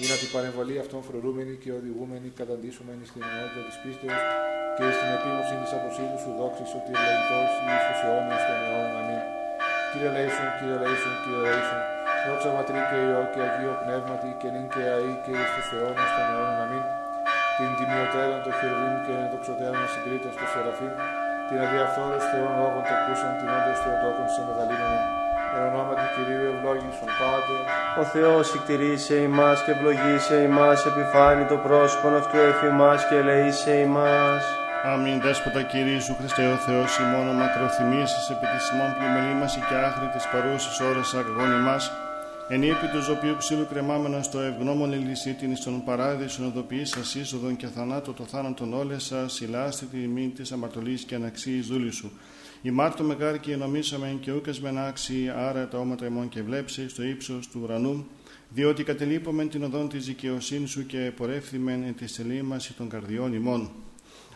για 0.00 0.08
να 0.12 0.16
την 0.20 0.28
παρεμβολή 0.34 0.76
αυτών 0.82 1.00
φρουρούμενοι 1.06 1.54
και 1.62 1.70
οδηγούμενοι 1.78 2.28
καταντήσομενοι 2.40 3.04
στην 3.10 3.20
ενότητα 3.28 3.60
της 3.66 3.76
πίστεως 3.82 4.22
και 4.76 4.84
στην 4.96 5.08
επίγνωση 5.16 5.54
της 5.60 5.70
αποσύλου 5.76 6.18
σου 6.22 6.30
δόξης 6.38 6.70
ότι 6.78 6.90
ευλογητός 6.96 7.50
εις 7.68 7.82
τους 7.86 8.00
αιώνες 8.04 8.42
των 8.48 8.56
αιώνων. 8.64 8.94
Αμήν. 9.00 9.22
Κύριε 9.90 10.10
Λέησον, 10.14 10.48
Κύριε 10.56 10.78
Λέησον, 10.82 11.14
Κύριε 11.22 11.40
Λέησον, 11.44 11.80
δόξα 12.26 12.50
Πατρί 12.56 12.80
και 12.88 12.98
Υιό 13.06 13.22
και 13.32 13.40
Αγίο 13.46 13.74
Πνεύματι 13.82 14.30
και 14.40 14.48
νυν 14.54 14.66
και 14.72 14.82
αή 14.94 15.12
και 15.24 15.32
εις 15.40 15.50
τους 15.54 15.68
αιώνες 15.74 16.10
των 16.16 16.24
αιώνων. 16.30 16.58
Αμήν. 16.64 16.84
Την 17.56 17.70
τιμιωτέραν 17.78 18.40
των 18.44 18.52
χερβίν 18.58 18.94
και 19.04 19.12
ενδοξωτέραν 19.22 19.84
συγκρίτως 19.92 20.34
των 20.38 20.48
Σεραφείμ, 20.52 20.94
την 21.48 21.58
αδιαφθόρους 21.64 22.24
Θεών 22.30 22.52
λόγων 22.60 22.82
τεκούσαν 22.88 23.32
την 23.38 23.48
όντως 23.56 23.78
Θεοτόκων 23.82 24.26
σε 24.34 24.40
μεγαλύνομη. 24.46 25.00
Εν 25.54 25.62
ονόματι 25.68 26.06
Κυρίου 26.14 26.44
ευλόγησον 26.52 27.10
Πάτερ, 27.18 27.62
Ο 28.00 28.02
Θεός 28.14 28.46
εκτηρήσε 28.56 29.16
ημάς 29.28 29.58
και 29.64 29.72
ευλογήσε 29.74 30.36
ημάς, 30.48 30.78
επιφάνει 30.90 31.44
το 31.52 31.56
πρόσωπον 31.66 32.12
αυτού 32.20 32.36
εφημάς 32.50 33.00
και 33.08 33.16
ελεήσε 33.20 33.74
ημάς. 33.86 34.44
Αμήν 34.92 35.18
δέσποτα 35.24 35.62
Κυρίου 35.72 36.00
Χριστέ 36.18 36.44
ο 36.56 36.58
Θεός 36.66 36.90
ημών 37.02 37.26
ο 37.32 37.34
μακροθυμίσεις 37.40 38.24
επί 38.32 38.46
της 38.52 38.64
ημών 38.72 38.90
πλημελήμαση 38.96 39.60
και 39.66 39.76
άχρη 39.86 40.08
της 40.14 40.24
παρούσης 40.32 40.76
ώρας 40.88 41.08
αγγών 41.20 41.50
ημάς, 41.58 41.84
εν 42.48 42.62
ύπη 42.62 42.86
του 42.92 43.02
ζωπίου 43.02 43.36
ψήλου 43.38 43.66
κρεμάμενο 43.66 44.22
στο 44.22 44.40
ευγνώμων 44.40 44.92
ελισίτην 44.92 45.50
εις 45.50 45.60
τον 45.60 45.84
παράδεισον 45.84 46.46
οδοποιείς 46.46 46.88
σας 46.88 47.14
είσοδον 47.14 47.56
και 47.56 47.66
θανάτω 47.66 48.12
το 48.12 48.24
θάνατον 48.24 48.74
όλες 48.74 49.04
σας, 49.04 49.40
ηλάστε 49.40 49.86
τη 49.90 49.96
μήν 49.96 50.34
της 50.34 50.52
αμαρτωλής 50.52 51.02
και 51.02 51.14
αναξίης 51.14 51.66
δούλης 51.66 51.94
σου. 51.94 52.10
Η 52.62 52.70
Μάρτο 52.70 53.04
μεγάρ 53.04 53.40
και 53.40 53.56
νομίσαμεν 53.56 54.20
και 54.20 54.32
ούκες 54.32 54.60
μεν 54.60 54.78
άξιοι, 54.78 55.28
άρα 55.36 55.68
τα 55.68 55.78
όματα 55.78 56.06
ημών 56.06 56.28
και 56.28 56.42
βλέψεις 56.42 56.90
στο 56.90 57.02
ύψος 57.02 57.48
του 57.48 57.60
ουρανού, 57.62 58.06
διότι 58.48 58.84
κατελείπομεν 58.84 59.48
την 59.48 59.62
οδόν 59.62 59.88
της 59.88 60.06
δικαιοσύνης 60.06 60.70
σου 60.70 60.86
και 60.86 61.12
πορεύθυμεν 61.16 61.82
εν 61.82 61.94
τη 61.94 62.06
σελήμαση 62.06 62.72
των 62.72 62.88
καρδιών 62.88 63.32
ημών. 63.32 63.70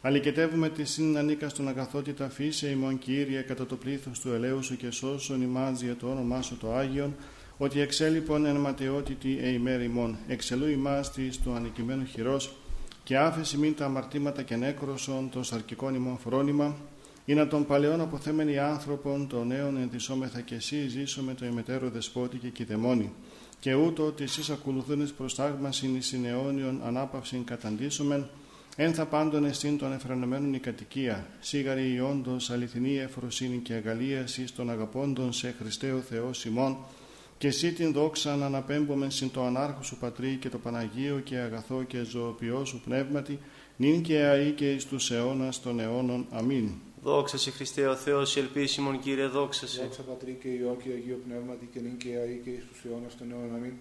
Αλικετεύουμε 0.02 0.68
τη 0.68 0.84
σύν 0.84 1.18
ανήκα 1.18 1.48
στον 1.48 1.68
αγαθότητα 1.68 2.28
φύσε 2.28 2.68
ημών 2.68 2.98
Κύριε 2.98 3.40
κατά 3.40 3.66
το 3.66 3.76
πλήθος 3.76 4.20
του 4.20 4.32
ελαίου 4.32 4.62
σου 4.62 4.76
και 4.76 4.90
σώσον 4.90 5.42
ημάς 5.42 5.80
για 5.80 5.96
το 5.96 6.06
όνομά 6.06 6.42
σου 6.42 6.56
το 6.56 6.74
Άγιον, 6.74 7.14
ότι 7.62 7.80
εξέλιπον 7.80 8.44
εν 8.44 8.56
ματαιότητη 8.56 9.38
ε 9.42 9.48
ημέρ 9.48 9.82
ημών, 9.82 10.16
εξελού 10.28 10.68
ημάς 10.68 11.12
της 11.12 11.38
του 11.38 11.52
ανικημένου 11.52 12.04
χειρός, 12.04 12.56
και 13.04 13.18
άφεση 13.18 13.56
μην 13.56 13.74
τα 13.74 13.84
αμαρτήματα 13.84 14.42
και 14.42 14.56
νέκροσον 14.56 15.30
το 15.30 15.42
σαρκικών 15.42 15.94
ημών 15.94 16.18
φρόνημα, 16.18 16.76
ή 17.24 17.34
να 17.34 17.48
των 17.48 17.66
παλαιών 17.66 18.00
αποθέμενοι 18.00 18.58
άνθρωπον, 18.58 19.28
των 19.28 19.46
νέων 19.46 19.76
ενδυσόμεθα 19.76 20.40
και 20.40 20.54
εσύ 20.54 20.88
ζήσομε 20.88 21.34
το 21.34 21.46
ημετέρω 21.46 21.88
δεσπότη 21.90 22.36
και 22.36 22.48
κηδεμόνι. 22.48 23.12
Και 23.60 23.74
ούτω 23.74 24.06
ότι 24.06 24.22
εσείς 24.22 24.50
ακολουθούν 24.50 25.14
προστάγμασιν 25.16 25.96
εις 25.96 26.12
αιώνιον 26.12 26.80
ανάπαυσιν 26.84 27.44
καταντήσομεν, 27.44 28.28
Εν 28.76 28.94
θα 28.94 29.06
πάντων 29.06 29.44
εστίν 29.44 29.78
των 29.78 29.92
εφρανωμένων 29.92 30.54
η 30.54 30.58
κατοικία, 30.58 31.26
σίγαρη 31.40 31.92
η 31.92 32.00
όντως 32.00 32.50
αληθινή 32.50 32.98
εφροσύνη 32.98 33.56
και 33.56 33.72
αγαλίασης 33.72 34.52
των 34.54 34.70
αγαπώντων 34.70 35.32
σε 35.32 35.54
Χριστέο 35.58 35.98
Θεό 35.98 36.32
Σιμών, 36.32 36.76
και 37.40 37.48
εσύ 37.48 37.72
την 37.72 37.92
δόξα 37.92 38.36
να 38.36 38.46
αναπέμπομεν 38.46 39.10
συν 39.10 39.30
το 39.30 39.44
ανάρχο 39.44 39.82
σου 39.82 39.96
Πατρί 39.96 40.36
και 40.40 40.48
το 40.48 40.58
Παναγίο 40.58 41.20
και 41.24 41.36
αγαθό 41.36 41.82
και 41.82 42.02
ζωοποιό 42.02 42.64
σου 42.64 42.80
πνεύματι, 42.84 43.38
νυν 43.76 44.02
και 44.02 44.22
αή 44.22 44.50
και 44.50 44.72
εις 44.72 44.86
τους 44.86 45.10
αιώνας 45.10 45.62
των 45.62 45.80
αιώνων. 45.80 46.26
Αμήν. 46.30 46.70
Δόξα 47.02 47.38
σε 47.38 47.50
Χριστέ 47.50 47.86
ο 47.86 47.96
Θεός, 47.96 48.36
ελπίσιμον 48.36 49.00
Κύριε, 49.00 49.26
δόξα 49.26 49.66
σε. 49.66 49.82
Δόξα 49.82 50.02
Πατρί 50.02 50.38
και 50.42 50.48
Υιό 50.48 50.76
και 50.82 50.88
Αγίο 50.88 51.20
Πνεύματι 51.26 51.68
και 51.72 51.80
νυν 51.80 51.96
και 51.96 52.08
αή 52.08 52.40
και 52.44 52.50
εις 52.50 52.64
τους 52.72 52.84
αιώνας 52.84 53.16
των 53.16 53.30
αιώνων. 53.30 53.56
Αμήν. 53.56 53.72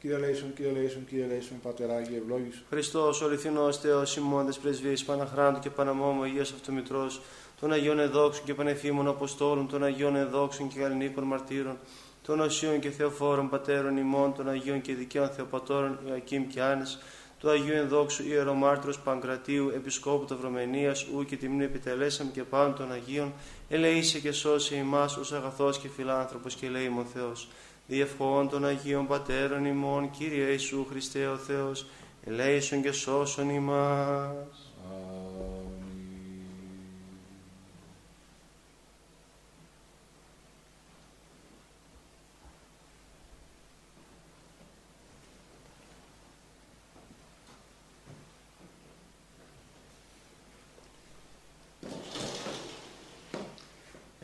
Κύριε 0.00 0.18
Λέησον, 0.18 0.54
Κύριε 0.54 0.72
Λέησον, 0.72 1.06
Κύριε 1.06 1.26
Λέησον, 1.26 1.60
Πατεράγι, 1.62 2.14
ευλόγησον. 2.14 2.62
Χριστός, 2.68 3.20
ο 3.20 3.24
αληθινός 3.24 3.78
Θεός, 3.78 4.16
ημώντες 4.16 4.58
πρεσβείες, 4.58 5.04
Παναχράντου 5.04 5.58
και 5.58 5.70
Παναμόμου, 5.70 6.22
Αγίας 6.22 6.52
Αυτομητρός, 6.52 7.20
των 7.60 7.72
Αγίων 7.72 7.98
Εδόξων 7.98 8.44
και 8.44 8.54
Πανεφήμων 8.54 9.08
Αποστόλων, 9.08 9.68
των 9.68 9.84
Αγίων 9.84 10.16
Εδόξων 10.16 10.68
και 10.68 10.80
Γαλλινίκων 10.80 11.24
Μαρτύρων, 11.24 11.76
των 12.22 12.40
Οσίων 12.40 12.80
και 12.80 12.90
Θεοφόρων 12.90 13.48
Πατέρων 13.48 13.96
ημών, 13.96 14.34
των 14.34 14.48
Αγίων 14.48 14.80
και 14.80 14.94
Δικαίων 14.94 15.28
Θεοπατώρων 15.28 15.98
Ιωακήμ 16.08 16.46
και 16.46 16.62
Άνες, 16.62 16.98
του 17.38 17.50
Αγίου 17.50 17.74
Ενδόξου 17.74 18.28
Ιερομάρτυρος 18.28 18.98
Παγκρατίου, 18.98 19.70
Επισκόπου 19.74 20.24
Ταυρομενίας, 20.24 21.06
ου 21.14 21.24
και 21.24 21.36
τιμήν 21.36 21.60
επιτελέσαμε 21.60 22.30
και 22.30 22.42
πάνω 22.42 22.72
των 22.72 22.92
Αγίων, 22.92 23.32
ελεήσε 23.68 24.18
και 24.18 24.32
σώσε 24.32 24.76
ημάς 24.76 25.16
ως 25.16 25.32
αγαθός 25.32 25.78
και 25.78 25.88
φιλάνθρωπος 25.88 26.54
και 26.54 26.66
ελεήμων 26.66 27.04
Θεός. 27.04 27.48
Διευχών 27.86 28.48
των 28.48 28.64
Αγίων 28.64 29.06
Πατέρων 29.06 29.64
ημών, 29.64 30.10
Κύριε 30.10 30.50
Ιησού 30.50 30.86
Χριστέ 30.90 31.26
ο 31.26 31.36
Θεός, 31.36 31.86
ελέησον 32.24 32.82
και 32.82 32.92
σώσον 32.92 33.50
ημάς. 33.50 34.61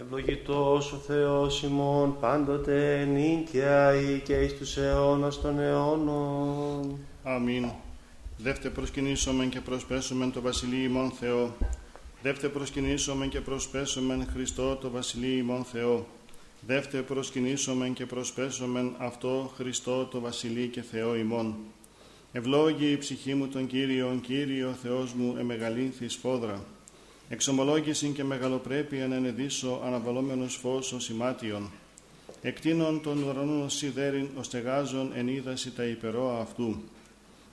Ευλογητός 0.01 0.93
ο 0.93 0.97
Θεός 0.97 1.63
ημών 1.63 2.17
πάντοτε 2.21 3.05
νίκαια 3.05 3.95
ή 3.95 4.21
και 4.21 4.35
εις 4.35 4.57
τους 4.59 4.77
αιώνας 4.77 5.41
των 5.41 5.59
αιώνων. 5.59 6.99
Αμήν. 7.23 7.69
Δεύτε 8.37 8.69
προσκυνήσομεν 8.69 9.49
και 9.49 9.61
προσπέσομεν 9.61 10.33
το 10.33 10.41
Βασιλείο 10.41 10.85
ημών 10.85 11.11
Θεό. 11.11 11.55
Δεύτε 12.23 12.49
προσκυνήσομεν 12.49 13.29
και 13.29 13.41
προσπέσομεν 13.41 14.27
Χριστό 14.33 14.77
το 14.77 14.91
Βασιλείο 14.91 15.39
ημών 15.39 15.65
Θεό. 15.65 16.07
Δεύτε 16.67 16.99
προσκυνήσομεν 16.99 17.93
και 17.93 18.07
προσπέσομεν 18.07 18.95
αυτό 18.99 19.53
Χριστό 19.57 20.05
το 20.05 20.21
Βασιλείο 20.21 20.67
και 20.67 20.83
Θεό 20.83 21.17
ημών. 21.17 21.55
Ευλόγη 22.33 22.91
η 22.91 22.97
ψυχή 22.97 23.35
μου 23.35 23.49
τον 23.49 23.67
Κύριον, 23.67 24.21
Κύριο 24.21 24.77
Θεός 24.83 25.13
μου 25.13 25.37
εμεγαλύνθης 25.39 26.13
σφόδρα. 26.13 26.65
Εξομολόγηση 27.31 28.09
και 28.09 28.25
μεγαλοπρέπεια 28.25 29.07
να 29.07 29.15
ενεδίσω 29.15 29.81
αναβαλόμενος 29.85 30.55
φως 30.57 30.93
ως 30.93 31.09
ημάτιον. 31.09 31.71
Εκτείνων 32.43 33.03
των 33.03 33.23
ουρανών 33.23 33.71
σιδέριν 33.71 34.29
ω 34.39 34.43
στεγάζων 34.43 35.13
εν 35.15 35.29
είδαση 35.29 35.71
τα 35.73 35.85
υπερόα 35.85 36.41
αυτού. 36.41 36.77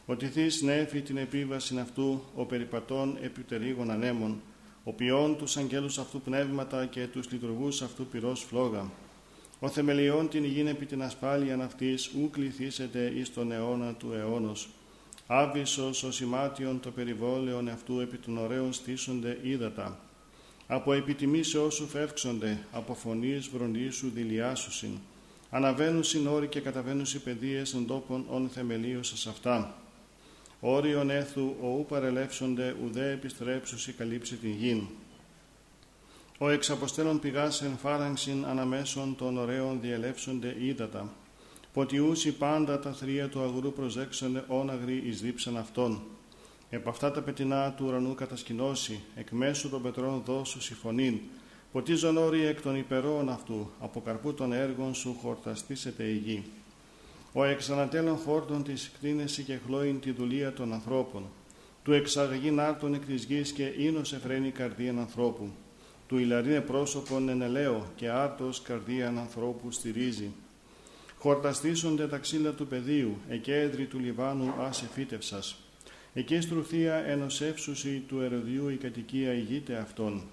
Ότι 0.06 0.26
θείς 0.26 0.62
νέφη 0.62 1.02
την 1.02 1.18
επίβαση 1.18 1.78
αυτού, 1.80 2.22
ο 2.36 2.46
περιπατών 2.46 3.18
επιτερίγων 3.22 3.92
ανέμων, 3.92 4.42
ο 4.84 4.92
ποιόν 4.92 5.38
τους 5.38 5.58
αγγέλους 5.58 5.98
αυτού 5.98 6.22
πνεύματα 6.22 6.86
και 6.86 7.08
τους 7.08 7.32
λειτουργούς 7.32 7.82
αυτού 7.82 8.06
πυρός 8.06 8.44
φλόγα. 8.44 8.92
Ο 9.60 9.70
θεμελιών 9.70 10.30
την 10.30 10.44
υγιήν 10.44 10.68
επί 10.68 10.86
την 10.86 11.04
ασφάλεια 11.04 11.60
αυτής, 11.64 12.08
ου 12.08 12.30
κληθήσετε 12.30 13.14
εις 13.16 13.34
τον 13.34 13.52
αιώνα 13.52 13.94
του 13.94 14.14
αιώνος. 14.14 14.70
Άβυσος 15.28 16.04
ο 16.04 16.12
σημάτιον 16.12 16.80
το 16.80 16.92
περιβόλαιον 16.92 17.70
αυτού 17.70 18.00
επί 18.00 18.18
των 18.18 18.38
ωραίων 18.38 18.74
στήσονται 18.74 19.38
ύδατα. 19.42 20.00
Από 20.68 20.94
επιτιμήσεώς 20.94 21.74
σου 21.74 21.88
φεύξονται, 21.88 22.66
από 22.72 22.94
φωνής 22.94 23.48
βρονίσου 23.48 24.10
δηλιάσουσιν. 24.10 24.98
Αναβαίνουν 25.50 26.28
όροι 26.28 26.48
και 26.48 26.60
καταβαίνουν 26.60 27.06
παιδείες 27.24 27.74
εν 27.74 27.88
τόπων 27.88 28.26
ον 28.30 28.50
θεμελίωσας 28.50 29.28
αυτά. 29.28 29.76
Όριον 30.60 31.10
έθου 31.10 31.56
ο 31.62 31.68
ου 31.68 31.86
παρελεύσονται 31.86 32.76
ουδέ 32.84 33.12
επιστρέψουσι 33.12 33.92
καλύψει 33.92 34.36
την 34.36 34.52
γην. 34.52 34.82
Ο 36.38 36.50
εξαποστέλων 36.50 37.20
πηγάς 37.20 37.62
εν 37.62 37.78
φάραγξιν 37.82 38.46
αναμέσων 38.46 39.16
των 39.16 39.38
ωραίων 39.38 39.80
διελεύσονται 39.82 40.56
ύδατα 40.60 41.14
ποτιούσι 41.76 42.32
πάντα 42.32 42.80
τα 42.80 42.92
θρία 42.92 43.30
του 43.30 43.42
αγρού 43.42 43.74
προσέξανε 43.74 44.44
όναγροι 44.48 45.04
εις 45.06 45.22
δίψαν 45.22 45.58
αυτών. 45.58 46.02
Επ' 46.70 46.88
αυτά 46.88 47.12
τα 47.12 47.22
πετεινά 47.22 47.72
του 47.72 47.86
ουρανού 47.88 48.16
κατασκηνώσει, 48.16 49.02
εκ 49.16 49.30
μέσου 49.32 49.70
των 49.70 49.82
πετρών 49.82 50.22
δώσου 50.26 50.62
συμφωνήν, 50.62 51.20
ποτίζον 51.72 52.18
όροι 52.18 52.46
εκ 52.46 52.62
των 52.62 52.76
υπερών 52.76 53.30
αυτού, 53.30 53.70
από 53.80 54.02
καρπού 54.02 54.34
των 54.34 54.54
έργων 54.54 54.94
σου 54.94 55.18
χορταστήσετε 55.22 56.04
η 56.04 56.16
γη. 56.16 56.44
Ο 57.34 57.44
εξανατέλων 57.44 58.18
χόρτων 58.18 58.64
της 58.64 58.92
κτίνεση 58.98 59.44
και 59.44 59.58
χλώην 59.66 60.00
τη 60.00 60.12
δουλεία 60.12 60.54
των 60.54 60.74
ανθρώπων, 60.74 61.24
του 61.84 61.94
εξαγγήν 61.94 62.60
άρτων 62.60 62.94
εκ 62.94 63.06
της 63.06 63.24
γης 63.24 63.52
και 63.52 63.74
ίνος 63.78 64.14
εφραίνει 64.14 64.52
καρδίαν 64.52 65.00
ανθρώπου, 65.00 65.50
του 66.08 66.18
ηλαρίνε 66.18 66.62
πρόσωπον 66.62 67.30
ενελαίο 67.30 67.86
και 67.96 68.10
άρτος 68.10 68.62
καρδίαν 68.62 69.18
ανθρώπου 69.18 69.72
στηρίζει 69.72 70.32
χορταστήσονται 71.26 72.08
τα 72.08 72.18
ξύλα 72.18 72.52
του 72.52 72.68
πεδίου, 72.68 73.18
εκέντρη 73.30 73.86
του 73.86 74.00
Λιβάνου 74.00 74.54
άσε 74.60 74.90
φύτευσας. 74.94 75.56
Εκεί 76.14 76.42
στρουθία 76.42 76.96
ενωσεύσουση 76.96 78.04
του 78.08 78.22
ερωδιού 78.22 78.70
η 78.70 78.76
κατοικία 78.76 79.34
ηγείται 79.34 79.76
αυτών. 79.76 80.24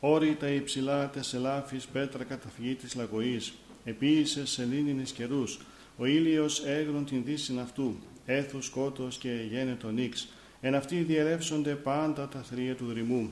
Όρη 0.00 0.36
τα 0.40 0.48
υψηλά 0.48 1.10
τεσελάφης 1.10 1.86
πέτρα 1.86 2.24
καταφυγή 2.24 2.74
της 2.74 2.94
λαγωής, 2.94 3.52
επίησε 3.84 4.46
σε 4.46 4.64
λίνινες 4.64 5.10
καιρούς, 5.10 5.60
ο 5.96 6.06
ήλιος 6.06 6.64
έγρον 6.64 7.04
την 7.04 7.24
δύσιν 7.24 7.60
αυτού, 7.60 7.96
έθους 8.26 8.66
σκότος 8.66 9.16
και 9.16 9.46
γένετο 9.50 9.90
νίξ, 9.90 10.28
εν 10.60 10.74
αυτοί 10.74 10.96
διελεύσονται 10.96 11.74
πάντα 11.74 12.28
τα 12.28 12.42
θρία 12.42 12.74
του 12.74 12.86
δρυμού. 12.86 13.30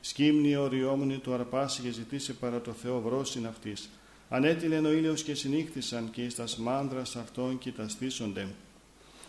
Σκύμνη 0.00 0.56
οριόμουνη 0.56 1.18
του 1.18 1.34
αρπάσει 1.34 1.82
και 1.82 1.90
ζητήσε 1.90 2.32
παρά 2.32 2.60
το 2.60 2.72
Θεό 2.72 3.00
βρόσιν 3.00 3.46
αυτής, 3.46 3.90
Ανέτειλεν 4.32 4.84
ο 4.84 4.92
ήλιος 4.92 5.22
και 5.22 5.34
συνήχθησαν 5.34 6.10
και 6.10 6.22
εις 6.22 6.34
τας 6.34 6.56
μάνδρας 6.56 7.16
αυτών 7.16 7.58
κοιταστήσονται. 7.58 8.48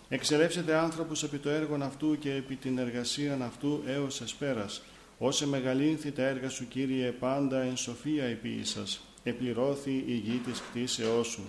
Εξελεύσετε 0.10 0.74
άνθρωπους 0.76 1.24
επί 1.24 1.38
το 1.38 1.50
έργον 1.50 1.82
αυτού 1.82 2.18
και 2.20 2.34
επί 2.34 2.56
την 2.56 2.78
εργασίαν 2.78 3.42
αυτού 3.42 3.84
έως 3.86 4.22
εσπέρας. 4.22 4.82
Όσε 5.18 5.48
μεγαλύνθη 5.48 6.12
τα 6.12 6.22
έργα 6.22 6.50
σου, 6.50 6.68
Κύριε, 6.68 7.12
πάντα 7.12 7.62
εν 7.62 7.78
σοφία 7.78 8.24
επίησας. 8.24 9.02
Επληρώθη 9.24 10.04
η 10.08 10.14
γη 10.14 10.42
της 10.46 10.62
κτίσεώς 10.62 11.28
σου. 11.28 11.44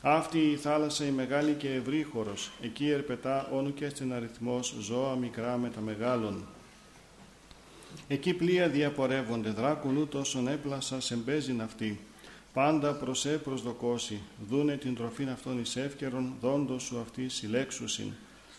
Αυτή 0.00 0.38
η 0.38 0.56
θάλασσα 0.56 1.06
η 1.06 1.10
μεγάλη 1.10 1.52
και 1.52 1.74
ευρύχωρος, 1.74 2.50
εκεί 2.60 2.88
ερπετά 2.88 3.48
όνου 3.52 3.74
και 3.74 3.88
στην 3.88 4.12
αριθμός 4.12 4.74
ζώα 4.80 5.14
μικρά 5.14 5.56
με 5.56 5.68
τα 5.68 5.80
μεγάλων. 5.80 6.46
Εκεί 8.08 8.34
πλοία 8.34 8.68
διαπορεύονται, 8.68 9.50
δράκουν 9.50 9.96
ούτως 9.96 10.38
έπλασα 10.48 11.00
σε 11.00 11.14
μπέζιν 11.16 11.62
αυτή 11.62 12.00
πάντα 12.54 12.92
προς 12.92 13.24
ε 13.26 13.36
προσδοκώσει, 13.36 14.20
δούνε 14.48 14.76
την 14.76 14.94
τροφήν 14.94 15.28
αυτών 15.28 15.60
εις 15.60 15.76
εύκαιρον, 15.76 16.34
δόντος 16.40 16.82
σου 16.82 16.98
αυτή 17.00 17.28
συλλέξουσιν. 17.28 18.12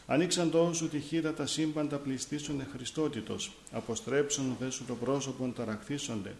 Ανοίξαν 0.07 0.51
σου 0.73 0.89
τη 0.89 0.99
χείρα 0.99 1.33
τα 1.33 1.45
σύμπαντα 1.45 1.97
πληστήσονται 1.97 2.67
Χριστότητος, 2.73 3.51
αποστρέψουν 3.71 4.55
δε 4.59 4.69
σου 4.69 4.85
το 4.85 4.95
πρόσωπον 4.95 5.53
ταραχθήσονται. 5.53 6.35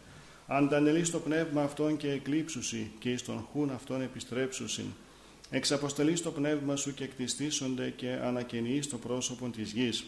Αντανελείς 0.47 1.09
το 1.09 1.19
πνεύμα 1.19 1.63
αυτών 1.63 1.97
και 1.97 2.12
εκλείψουσι, 2.12 2.91
και 3.00 3.12
εις 3.12 3.24
τον 3.24 3.47
χούν 3.51 3.69
αυτών 3.69 4.01
επιστρέψουσιν. 4.01 4.85
Εξαποστελείς 5.50 6.21
το 6.21 6.31
πνεύμα 6.31 6.75
σου 6.75 6.93
και 6.93 7.03
εκτιστήσονται 7.03 7.89
και 7.89 8.19
ανακαινείς 8.24 8.89
το 8.89 8.97
πρόσωπον 8.97 9.51
της 9.51 9.71
γης. 9.71 10.05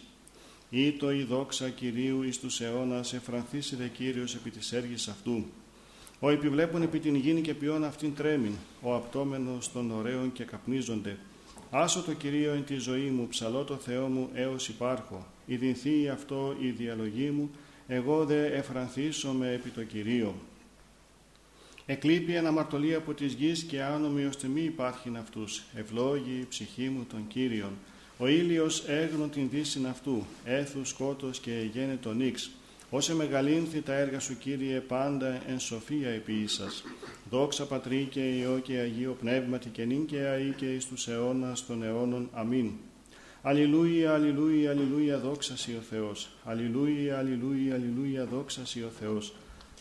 Ήτο 0.69 1.11
η 1.11 1.23
δόξα 1.23 1.69
Κυρίου 1.69 2.23
εις 2.23 2.39
τους 2.39 2.61
αιώνας 2.61 3.13
εφρανθήσιδε 3.13 3.87
Κύριος 3.87 4.35
επί 4.35 4.49
της 4.49 4.71
έργης 4.71 5.07
αυτού. 5.07 5.45
Ο 6.19 6.29
επιβλέπουν 6.29 6.81
επί 6.81 7.00
την 7.00 7.15
γήνη 7.15 7.41
και 7.41 7.53
ποιόν 7.53 7.83
αυτήν 7.83 8.15
τρέμην, 8.15 8.53
ο 8.81 8.95
απτόμενος 8.95 9.71
των 9.71 9.91
ωραίων 9.91 10.33
και 10.33 10.43
καπνίζονται. 10.43 11.17
Άσο 11.69 12.01
το 12.01 12.13
Κυρίο 12.13 12.53
εν 12.53 12.65
τη 12.65 12.75
ζωή 12.75 13.09
μου, 13.09 13.27
ψαλώ 13.27 13.63
το 13.63 13.75
Θεό 13.75 14.07
μου 14.07 14.29
έως 14.33 14.67
υπάρχω. 14.67 15.27
Ιδινθεί 15.45 16.09
αυτό 16.09 16.55
η 16.59 16.69
διαλογή 16.69 17.29
μου, 17.29 17.50
εγώ 17.88 18.25
δε 18.25 18.45
εφρανθίσομαι 18.45 19.51
επί 19.51 19.69
το 19.69 19.83
Κυρίο. 19.83 20.36
Εκλείπει 21.86 22.38
αναμαρτωλή 22.38 22.95
από 22.95 23.13
της 23.13 23.33
γης 23.33 23.63
και 23.63 23.83
άνομοι 23.83 24.25
ώστε 24.25 24.47
μη 24.47 24.62
υπάρχειν 24.62 25.17
αυτούς. 25.17 25.63
Ευλόγη 25.75 26.39
η 26.41 26.45
ψυχή 26.50 26.89
μου 26.89 27.05
των 27.09 27.27
Κύριων. 27.27 27.71
Ο 28.17 28.27
ήλιος 28.27 28.83
έγνω 28.88 29.27
την 29.27 29.50
δύσιν 29.50 29.88
αυτού, 29.88 30.24
έθους 30.43 30.89
σκότος 30.89 31.39
και 31.39 31.69
γένε 31.74 31.97
τον 32.01 32.21
ίξ. 32.21 32.51
Όσε 32.89 33.15
μεγαλύνθη 33.15 33.82
τα 33.82 33.94
έργα 33.94 34.20
σου 34.20 34.38
Κύριε 34.38 34.79
πάντα 34.79 35.41
εν 35.48 35.60
σοφία 35.60 36.10
επί 36.10 36.34
ίσας. 36.34 36.84
Δόξα 37.29 37.65
Πατρί 37.65 38.08
και 38.12 38.20
Υιό 38.20 38.60
και 38.63 38.77
Αγίο 38.77 39.17
Πνεύματι 39.20 39.70
και 39.70 39.86
νυν 39.86 40.06
και 40.06 40.20
αή 40.20 40.53
και 40.58 40.74
εις 40.74 40.86
τους 40.86 41.08
αιώνας 41.08 41.65
των 41.65 41.84
αιώνων. 41.84 42.29
Αμήν. 42.34 42.72
Αλληλούια, 43.41 44.13
αλληλούια, 44.13 44.72
αλληλούια, 44.72 45.20
δόξα 45.20 45.53
ο 45.79 45.82
Θεός. 45.89 46.29
Αλληλούια, 46.44 47.17
αλληλούια, 47.17 47.74
αλληλούια, 47.74 48.25
δόξα 48.25 48.62
ο 48.62 48.89
Θεός. 49.00 49.34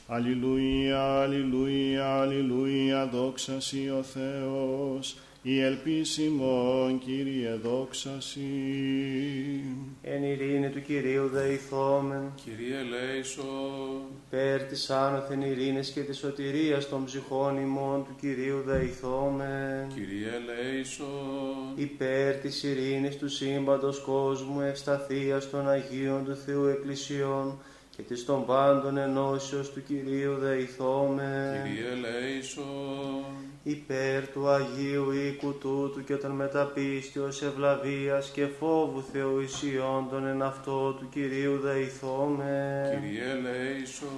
Αλληλούια, 0.06 1.02
αλληλούια, 1.02 2.20
αλληλούια, 2.20 3.06
δόξα 3.06 3.56
ο 3.98 4.02
Θεός 4.02 5.16
η 5.48 5.60
ελπίσιμον 5.60 6.98
Κύριε 6.98 7.54
δόξαση. 7.62 8.40
Εν 10.02 10.22
ειρήνη 10.22 10.68
του 10.68 10.82
Κυρίου 10.82 11.28
δεηθόμεν. 11.28 12.32
Κύριε 12.44 12.82
λέησον. 12.82 14.02
Υπέρ 14.26 14.62
της 14.62 14.90
άνωθεν 14.90 15.42
ειρήνης 15.42 15.90
και 15.90 16.00
της 16.00 16.18
σωτηρίας 16.18 16.88
των 16.88 17.04
ψυχών 17.04 17.56
ημών 17.56 18.04
του 18.04 18.14
Κυρίου 18.20 18.62
δεηθόμεν. 18.66 19.88
Κύριε 19.94 20.32
λέησον. 20.46 21.72
Υπέρ 21.74 22.34
της 22.34 22.62
ειρήνης 22.62 23.16
του 23.16 23.28
σύμπαντος 23.28 24.00
κόσμου 24.00 24.60
ευσταθίας 24.60 25.50
των 25.50 25.68
Αγίων 25.68 26.24
του 26.24 26.36
Θεού 26.36 26.66
Εκκλησιών 26.66 27.58
και 27.96 28.02
της 28.02 28.24
των 28.24 28.46
πάντων 28.46 28.96
ενώσεως 28.96 29.72
του 29.72 29.82
Κυρίου 29.82 30.34
δεηθόμεν. 30.34 31.62
Κύριε 31.62 31.94
λέησον 31.94 33.24
υπέρ 33.68 34.28
του 34.28 34.48
Αγίου 34.48 35.10
οίκου 35.10 35.54
τούτου 35.58 36.04
και 36.04 36.14
των 36.14 36.30
μεταπίστεως 36.30 37.42
ευλαβίας 37.42 38.30
και 38.30 38.46
φόβου 38.46 39.04
Θεού 39.12 39.40
ισιόντων 39.40 40.26
εν 40.26 40.42
αυτό 40.42 40.92
του 40.92 41.08
Κυρίου 41.08 41.58
δεηθώμε. 41.58 42.98
Κύριε 43.00 43.34
Λέησον. 43.34 44.08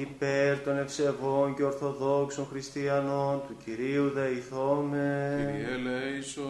Υπέρ 0.00 0.58
των 0.58 0.78
ευσεβών 0.78 1.54
και 1.54 1.64
ορθοδόξων 1.64 2.46
χριστιανών 2.50 3.42
του 3.46 3.56
Κυρίου 3.64 4.10
δεηθώμε. 4.10 5.36
Κύριε 5.36 5.90
Λέησον. 5.90 6.44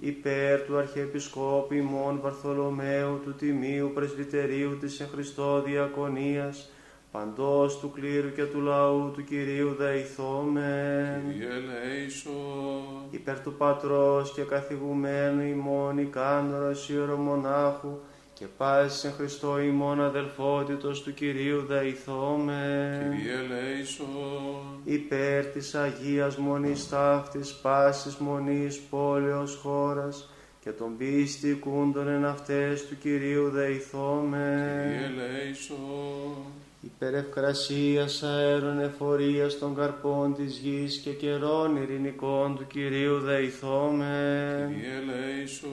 Υπέρ 0.00 0.60
του 0.60 0.76
Αρχιεπισκόπη 0.76 1.80
Μον 1.80 2.20
Βαρθολομαίου 2.22 3.20
του 3.24 3.34
Τιμίου 3.34 3.90
Πρεσβυτερίου 3.94 4.78
της 4.78 5.00
εν 5.00 5.08
Χριστώ 5.12 5.62
Διακονίας 5.62 6.70
παντός 7.18 7.78
του 7.78 7.90
κλήρου 7.90 8.32
και 8.32 8.44
του 8.44 8.60
λαού 8.60 9.10
του 9.14 9.24
Κυρίου 9.24 9.74
δεηθόμεν. 9.78 11.22
Κύριε 11.32 11.48
Λέησον. 11.48 13.02
Υπέρ 13.10 13.40
του 13.40 13.54
Πατρός 13.54 14.32
και 14.32 14.42
καθηγουμένου 14.42 15.42
ημών 15.42 15.98
ικάνωρος 15.98 16.88
ιερομονάχου 16.88 17.98
και 18.32 18.46
πάσης 18.56 18.98
σε 18.98 19.10
Χριστό 19.10 19.60
ημών 19.60 20.02
αδελφότητος 20.02 21.02
του 21.02 21.14
Κυρίου 21.14 21.64
δεηθόμεν. 21.66 23.16
Κύριε 23.16 23.40
Λέησον. 23.48 24.80
Υπέρ 24.84 25.44
της 25.44 25.74
Αγίας 25.74 26.36
Μονής 26.36 26.88
Ταύτης 26.88 27.52
πάσης 27.52 28.16
Μονής 28.16 28.78
πόλεως 28.90 29.54
χώρας 29.62 30.30
και 30.60 30.70
των 30.70 30.96
πίστη 30.96 31.52
κούντων 31.52 32.08
εν 32.08 32.24
αυτές 32.24 32.86
του 32.86 32.98
Κυρίου 32.98 33.50
δεηθόμεν. 33.50 34.90
Κύριε 34.90 35.10
Λέησον 35.16 36.66
υπερευκρασίας 36.80 38.22
αέρων 38.22 38.80
εφορίας 38.80 39.58
των 39.58 39.74
καρπών 39.74 40.34
της 40.34 40.56
γης 40.58 40.96
και 40.96 41.10
καιρών 41.10 41.76
ειρηνικών 41.76 42.56
του 42.56 42.66
Κυρίου 42.66 43.18
δεηθώμε. 43.18 44.70
Κύριε 44.74 45.00
Λέησον. 45.06 45.70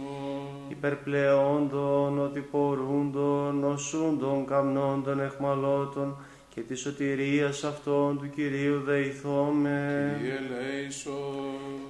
Υπερπλεόντων, 0.70 2.20
οτυπωρούντων, 2.20 3.60
νοσούντων, 3.60 4.46
καμνόντων, 4.46 5.20
εχμαλώτων, 5.20 6.18
και 6.56 6.62
τη 6.62 6.76
σωτηρίας 6.76 7.64
αυτών 7.64 8.18
του 8.18 8.30
Κυρίου 8.36 8.82
δεηθώμε. 8.86 10.18
Κύριε 10.18 10.40
Λέησον. 10.50 11.14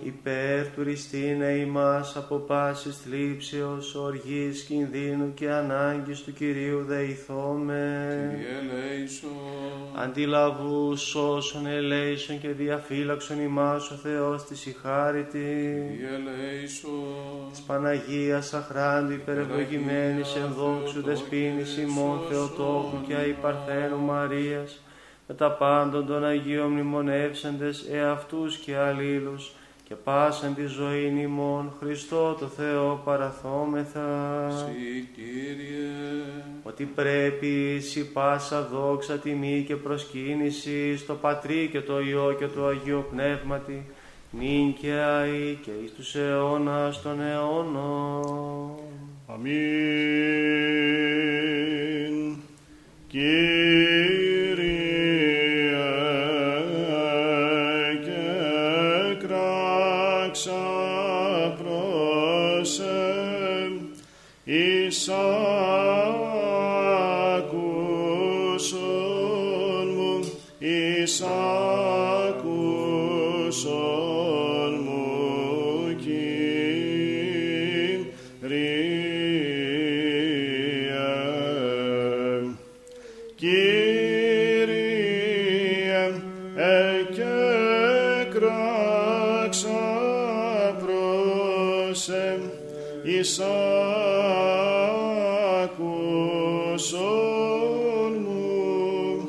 Υπέρ 0.04 0.68
του 0.68 0.84
ριστήνε 0.84 1.52
ημάς 1.52 2.16
από 2.16 2.36
πάσης 2.36 2.98
θλίψεως, 2.98 3.96
οργής, 3.96 4.64
κινδύνου 4.64 5.34
και 5.34 5.52
ανάγκης 5.52 6.22
του 6.22 6.34
Κυρίου 6.34 6.84
δεηθώμε. 6.84 8.36
Κύριε 8.36 8.74
Λέησον. 8.74 9.32
Αντιλαβούς 9.96 11.02
σώσον 11.02 11.66
ελέησον 11.66 12.40
και 12.40 12.50
διαφύλαξον 12.50 13.40
ημάς 13.40 13.92
ο 13.92 13.96
Θεός 13.96 14.44
της 14.44 14.66
ηχάρητη. 14.66 15.74
Κύριε 15.90 16.18
Λέησον. 16.26 17.50
Της 17.52 17.62
Παναγίας 17.62 18.54
αχράντου 18.54 19.12
υπερευλογημένης 19.12 20.36
εν 20.36 20.54
δόξου 20.58 21.02
δεσπίνης 21.04 21.78
ημών 21.78 22.20
Θεοτόκου 22.30 23.02
και 23.08 23.16
αϊπαρθένου 23.16 24.00
Μαρία 24.00 24.55
με 25.28 25.36
τα 25.36 25.52
πάντων 25.52 26.06
των 26.06 26.26
Αγίων 26.26 26.72
μνημονεύσαντες 26.72 27.86
εαυτούς 27.92 28.58
και 28.58 28.76
αλλήλους 28.76 29.52
και 29.84 29.96
πάσαν 29.96 30.56
τη 30.56 30.66
ζωή 30.66 31.14
ημών 31.22 31.74
Χριστό 31.80 32.36
το 32.40 32.46
Θεό 32.46 33.02
παραθόμεθα. 33.06 34.50
Συ, 34.50 35.08
Κύριε. 35.16 35.90
Ότι 36.64 36.84
πρέπει 36.84 37.80
σι 37.80 38.12
πάσα 38.12 38.62
δόξα 38.62 39.18
τιμή 39.18 39.64
και 39.68 39.76
προσκύνηση 39.76 40.98
στο 40.98 41.14
Πατρί 41.14 41.70
και 41.72 41.82
το 41.82 42.00
Υιό 42.00 42.36
και 42.40 42.48
το 42.48 42.66
Αγίο 42.66 43.08
Πνεύματι 43.12 43.86
νυν 44.32 44.74
και 44.74 44.92
αεί 44.92 45.58
και 45.62 45.72
εις 45.84 45.92
τους 45.94 46.16
αιώνας 46.16 47.02
των 47.02 47.22
αιώνων. 47.22 48.76
Αμήν. 49.28 50.16
θυσία 53.16 54.25
σε 91.96 92.40
εις 93.04 93.40
μου 98.20 99.28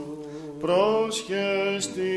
πρόσχεστη 0.60 2.15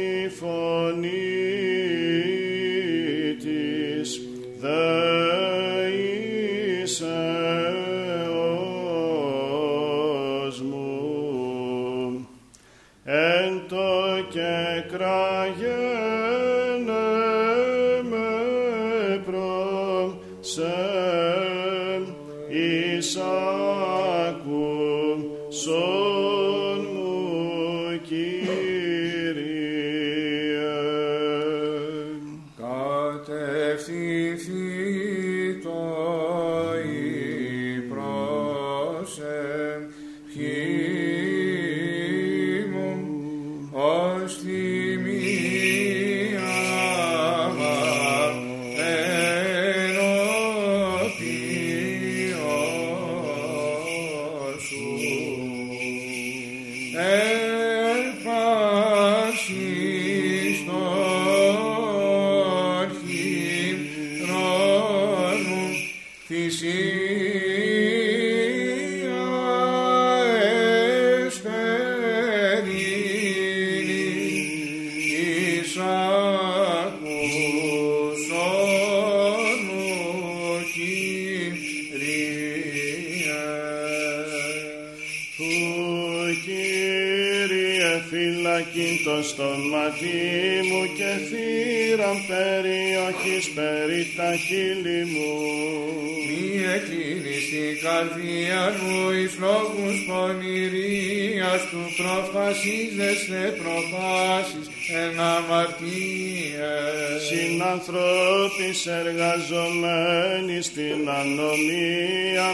καρδία 97.83 98.63
μου 98.81 99.11
εις 99.11 99.33
λόγους 99.45 99.97
πονηρίας 100.07 101.61
του 101.71 101.83
προφασίζεσθε 101.99 103.43
προφάσεις 103.61 104.67
εν 105.01 105.19
αμαρτίες. 105.35 107.19
Συνανθρώπης 107.29 108.79
εργαζομένοι 109.01 110.61
στην 110.61 110.99
ανομία 111.19 112.49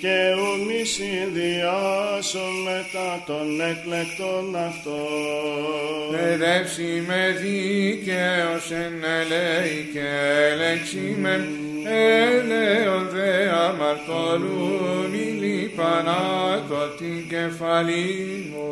και 0.00 0.34
ου 0.38 0.64
μη 0.66 0.84
συνδυάσω 0.84 2.46
μετά 2.64 3.22
των 3.26 3.60
εκλεκτών 3.60 4.56
αυτών. 4.68 6.10
Παιδεύσει 6.12 7.04
με 7.06 7.36
δίκαιος 7.40 8.70
εν 8.70 8.94
ελέη 9.20 9.88
και 9.92 10.08
έλεξη 10.50 11.16
με 11.18 11.48
έλεον 11.88 13.08
δε 13.08 13.50
αμαρτωλούν 13.50 15.14
η 15.14 15.30
λιπανάτο 15.40 16.96
την 16.98 17.28
κεφαλή 17.28 18.52
μου. 18.52 18.68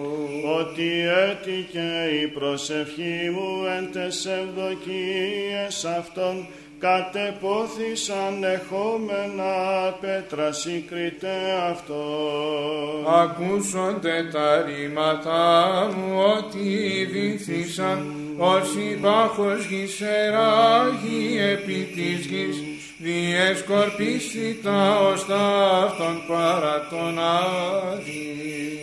ότι 0.58 0.90
έτυχε 1.28 2.08
η 2.22 2.26
προσευχή 2.26 3.30
μου 3.32 3.66
εν 3.76 3.92
τες 3.92 4.26
ευδοκίες 4.26 5.84
αυτών 5.84 6.46
κατεπόθησαν 6.78 8.44
εχόμενα 8.44 9.54
πέτρα 10.00 10.52
συγκριτέ 10.52 11.38
αυτό. 11.70 12.04
Ακούσονται 13.06 14.28
τα 14.32 14.64
ρήματά 14.66 15.90
μου 15.96 16.22
ότι 16.36 17.04
δίθησαν 17.12 18.14
όσοι 18.38 18.98
βάχος 19.00 19.64
γης 19.64 20.00
εράγει 20.00 21.38
επί 21.40 21.88
της 21.94 22.26
γης 22.26 22.75
διεσκορπίστη 22.98 24.58
τα 24.62 24.98
οστά 25.00 25.82
αυτών 25.84 26.22
παρά 26.28 26.86
τον 26.90 27.18
Άδη. 27.18 28.34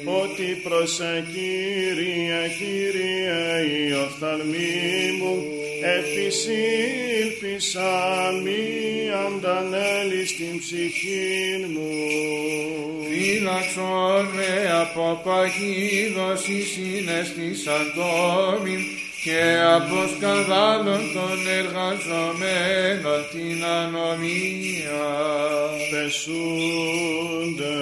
Ότι 0.06 0.62
προσε 0.64 1.26
Κύριε, 1.34 2.48
Κύριε 2.58 3.42
η 3.78 3.92
οφθαλμή 3.94 5.12
μου 5.20 5.36
επισήλπισα 5.98 7.92
μη 8.44 8.64
αντανέλη 9.26 10.26
στην 10.26 10.60
ψυχή 10.60 11.66
μου. 11.74 11.92
Φύλαξον 13.10 14.26
με 14.36 14.54
από 14.82 15.22
παγίδος 15.24 16.48
η 16.48 16.62
συναισθήσαν 16.62 17.94
τόμην 17.96 18.82
και 19.24 19.44
από 19.76 19.98
σκανδάλων 20.16 21.02
των 21.14 21.38
εργαζομένων 21.60 23.22
την 23.32 23.64
ανομία. 23.66 25.06
Πεσούνται 25.92 27.78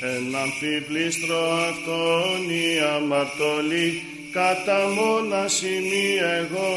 εν 0.00 0.36
αμφιπλήστρο 0.42 1.40
αυτόν 1.70 2.40
η 2.50 2.80
αμαρτωλή 2.96 4.02
κατά 4.32 4.78
μόνα 4.96 5.48
σημεί 5.48 6.08
εγώ 6.38 6.70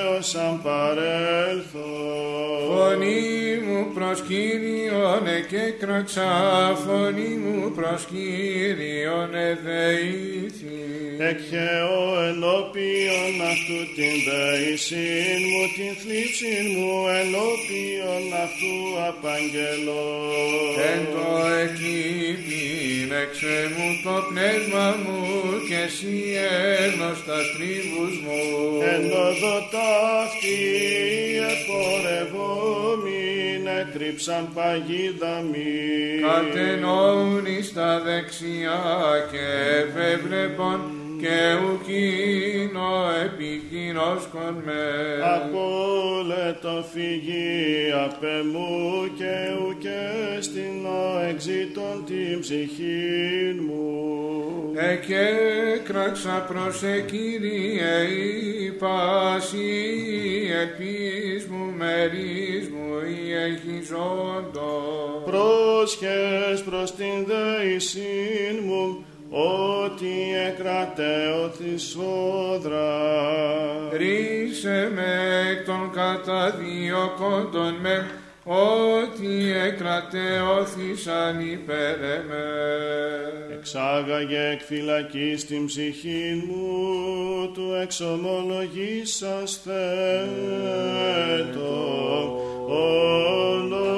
έως 0.00 0.34
αν 0.34 0.62
παρέλθω. 0.62 1.90
Φωνή 2.66 3.58
μου 3.66 3.92
προς 3.94 4.20
Κύριον 4.28 5.26
εκέκραξα, 5.38 6.28
φωνή 6.86 7.32
μου 7.42 7.72
προς 7.76 8.04
Κύριον 8.10 9.34
εδεήθη. 9.34 10.76
Εκχαιώ 11.30 12.04
ενώπιον 12.28 13.34
αυτού 13.52 13.78
την 13.96 14.14
δεησήν 14.26 15.40
μου, 15.50 15.62
την 15.76 15.92
θλίψην 16.00 16.66
μου 16.76 16.94
ενώπιον 17.20 18.24
αυτού 18.44 18.76
απαγγελώ. 19.08 20.06
Εν 20.90 21.00
το 21.14 21.46
εκλείπειν 21.62 22.67
εξε 23.12 23.56
μου 23.74 23.88
το 24.04 24.16
πνεύμα 24.28 24.86
μου 25.02 25.20
και 25.68 25.78
εσύ 25.86 26.16
έγνωστα 26.80 27.38
τρίβους 27.54 28.14
μου. 28.24 28.42
Εν 28.92 29.04
οδό 29.26 29.56
ταύτη 29.74 30.58
επορευόμην 31.54 33.62
έκρυψαν 33.80 34.44
παγίδα 34.54 35.34
μη. 35.50 35.72
Κατενόουν 36.26 37.44
εις 37.46 37.72
τα 37.72 38.00
δεξιά 38.00 38.80
και 39.30 39.44
εφεβλεπον 39.80 40.97
και 41.20 41.38
ουκίνο 41.64 42.90
επικοινώσκον 43.24 44.54
με. 44.64 44.82
Απόλετο 45.36 46.84
φυγή 46.92 47.92
απ' 48.04 48.24
εμού 48.24 49.08
και 49.18 49.34
ουκέ 49.68 50.38
στην 50.40 50.86
εξήτων 51.28 52.04
την 52.06 52.40
ψυχήν 52.40 53.56
μου. 53.68 53.88
Εκέκραξα 54.80 56.46
προς 56.48 56.82
ε, 56.82 57.00
Κύριε 57.00 58.02
η 58.02 58.70
πάση 58.70 59.58
ελπίς 60.60 61.46
μου 61.46 61.72
μερίς 61.76 62.68
μου 62.68 62.88
η 63.06 63.32
εχιζόντο. 63.32 64.70
Πρόσχες 65.24 66.62
προς 66.64 66.94
την 66.94 67.26
δεησήν 67.26 68.64
μου, 68.64 69.04
ότι 69.30 70.14
εκρατέω 70.46 71.48
τη 71.48 71.78
σόδρα. 71.78 72.88
Ρίσε 73.92 74.90
με 74.94 75.44
εκ 75.50 75.64
των 75.66 75.90
καταδιωκόντων 75.92 77.74
με, 77.80 78.10
ότι 78.44 79.52
εκρατεώθησαν 79.66 81.40
υπέρ 81.40 82.02
εμέ. 82.02 82.46
Εξάγαγε 83.58 84.48
εκ 84.52 84.60
φυλακής 84.60 85.46
την 85.46 85.66
ψυχή 85.66 86.44
μου, 86.46 87.52
του 87.52 87.78
εξομολογήσας 87.82 89.60
θέτω 89.64 89.88
ονόματι 92.66 93.97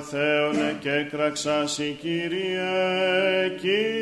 Θεόνε 0.00 0.76
και 0.80 1.06
κραξάσι 1.10 1.96
Κύριε, 2.00 3.48
Κύριε. 3.60 3.99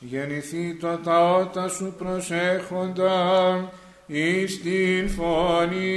γεννηθεί 0.00 0.74
το 0.74 0.98
ταότα 1.04 1.68
σου 1.68 1.94
προσέχοντα 1.98 3.72
εις 4.06 4.62
την 4.62 5.08
φωνή 5.08 5.96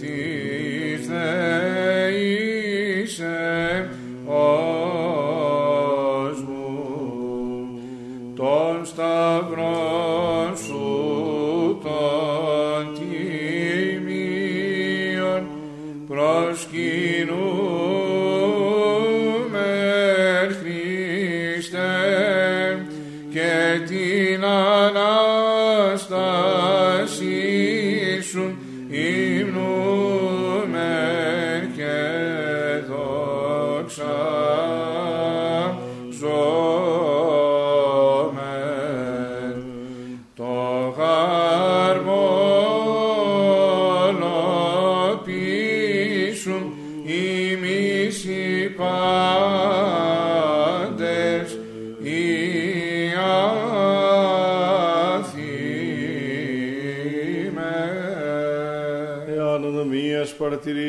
της 0.00 1.08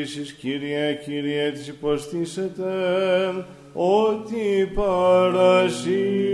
επίσης 0.02 0.32
Κύριε, 0.32 0.94
Κύριε 0.94 1.50
της 1.50 1.68
υποστήσετε 1.68 2.64
ότι 3.72 4.70
παρασύρει 4.74 6.31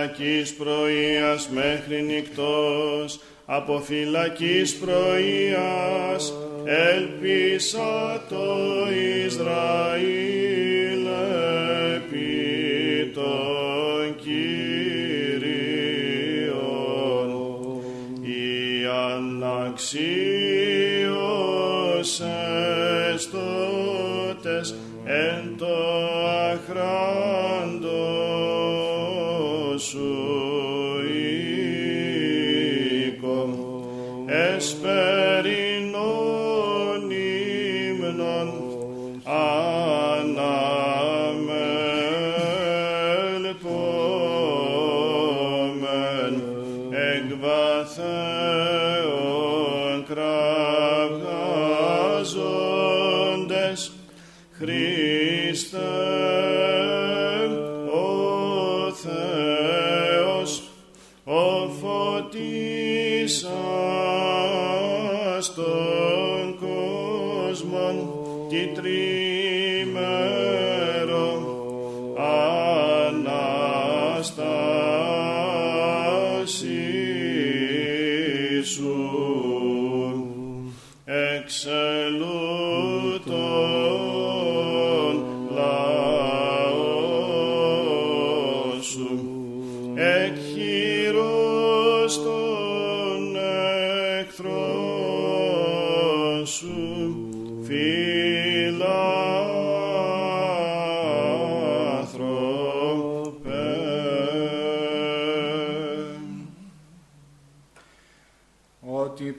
φυλακής 0.00 0.54
πρωίας 0.54 1.48
μέχρι 1.48 2.02
νυχτός, 2.02 3.20
από 3.46 3.80
φυλακής 3.80 4.76
πρωίας, 4.76 6.32
έλπισα 6.64 8.24
το 8.28 8.56
Ισραήλ 9.26 10.39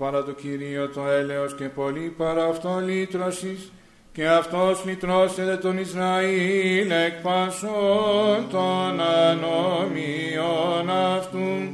παρά 0.01 0.23
το 0.23 0.31
Κυρίο 0.31 0.89
το 0.89 1.07
έλεος 1.07 1.55
και 1.55 1.65
πολύ 1.65 2.13
παρά 2.17 2.45
αυτό 2.45 2.81
λύτρωσης 2.85 3.71
και 4.11 4.27
αυτός 4.27 4.83
λυτρώσεται 4.85 5.55
τον 5.55 5.77
Ισραήλ 5.77 6.91
εκ 6.91 7.21
πασών 7.21 8.47
των 8.49 9.01
ανομίων 9.01 10.89
αυτού. 10.89 11.73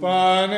Πανέφημοι 0.00 0.54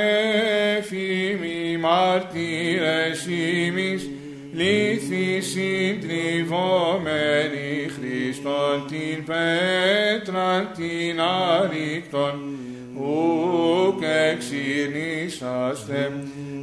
μάρτυρες 1.80 3.26
ημείς 3.26 4.10
λύθη 4.52 5.40
συντριβωμένοι 5.40 7.88
Χριστόν 7.88 8.86
την 8.86 9.24
πέτρα 9.24 10.70
την 10.76 11.20
άρρηκτον 11.20 12.56
ουκ 12.96 14.02
εξηρνήσαστε 14.32 16.12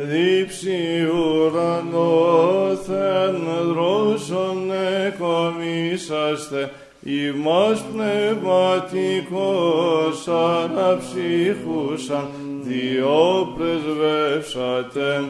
δίψη 0.00 1.08
ουρανόθεν 1.14 3.36
δρόσον 3.72 4.70
εκομίσαστε, 5.06 6.70
ημάς 7.02 7.84
πνευματικός 7.92 10.28
αναψύχουσαν, 10.28 12.28
διό 12.62 13.54
πρεσβεύσατε, 13.56 15.24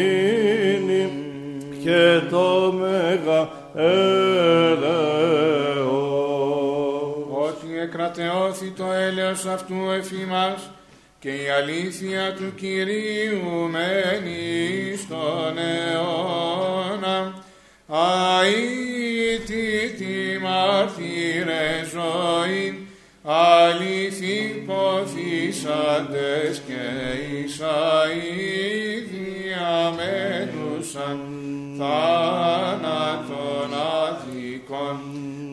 και 1.84 2.20
το 2.30 2.46
μέγα 2.78 3.42
έλεος. 3.74 5.11
Ματαιώθη 8.16 8.70
το 8.70 8.92
έλεος 8.92 9.46
αυτού 9.46 9.90
εφήμας 9.90 10.70
και 11.18 11.28
η 11.28 11.48
αλήθεια 11.48 12.34
του 12.34 12.54
Κυρίου 12.54 13.70
μένει 13.70 14.96
στον 14.96 15.58
αιώνα. 15.58 17.44
Αΐτη 17.88 19.66
τη 19.98 20.38
μαρτύρε 20.42 21.84
ζωή, 21.92 22.86
αληθή 23.24 24.64
ποθήσαντες 24.66 26.54
και 26.66 26.84
Ισαΐδια 27.44 28.42
μένουσαν 29.96 31.18
θάνατον 31.78 33.72
αδικών 34.72 35.00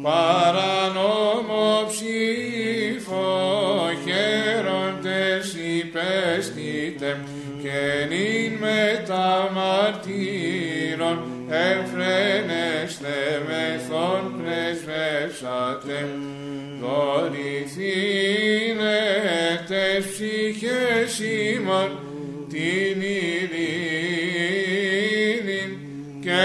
παρανόμο 0.02 1.68
ψήφο 1.88 3.28
χαίροντες 4.04 5.48
υπέστητε 5.54 7.20
και 7.62 7.80
νυν 8.10 8.60
τα 9.08 9.50
μαρτύρων 9.54 11.18
εμφρένεστε 11.50 13.18
μεθόν 13.48 14.24
πρεσβεύσατε. 14.38 15.98
Δωρηθήνετε 16.82 17.64
ψυχές 20.10 21.12
ημών 21.20 21.92
την 22.50 23.02
ειρήνη 23.02 23.80
και 26.22 26.42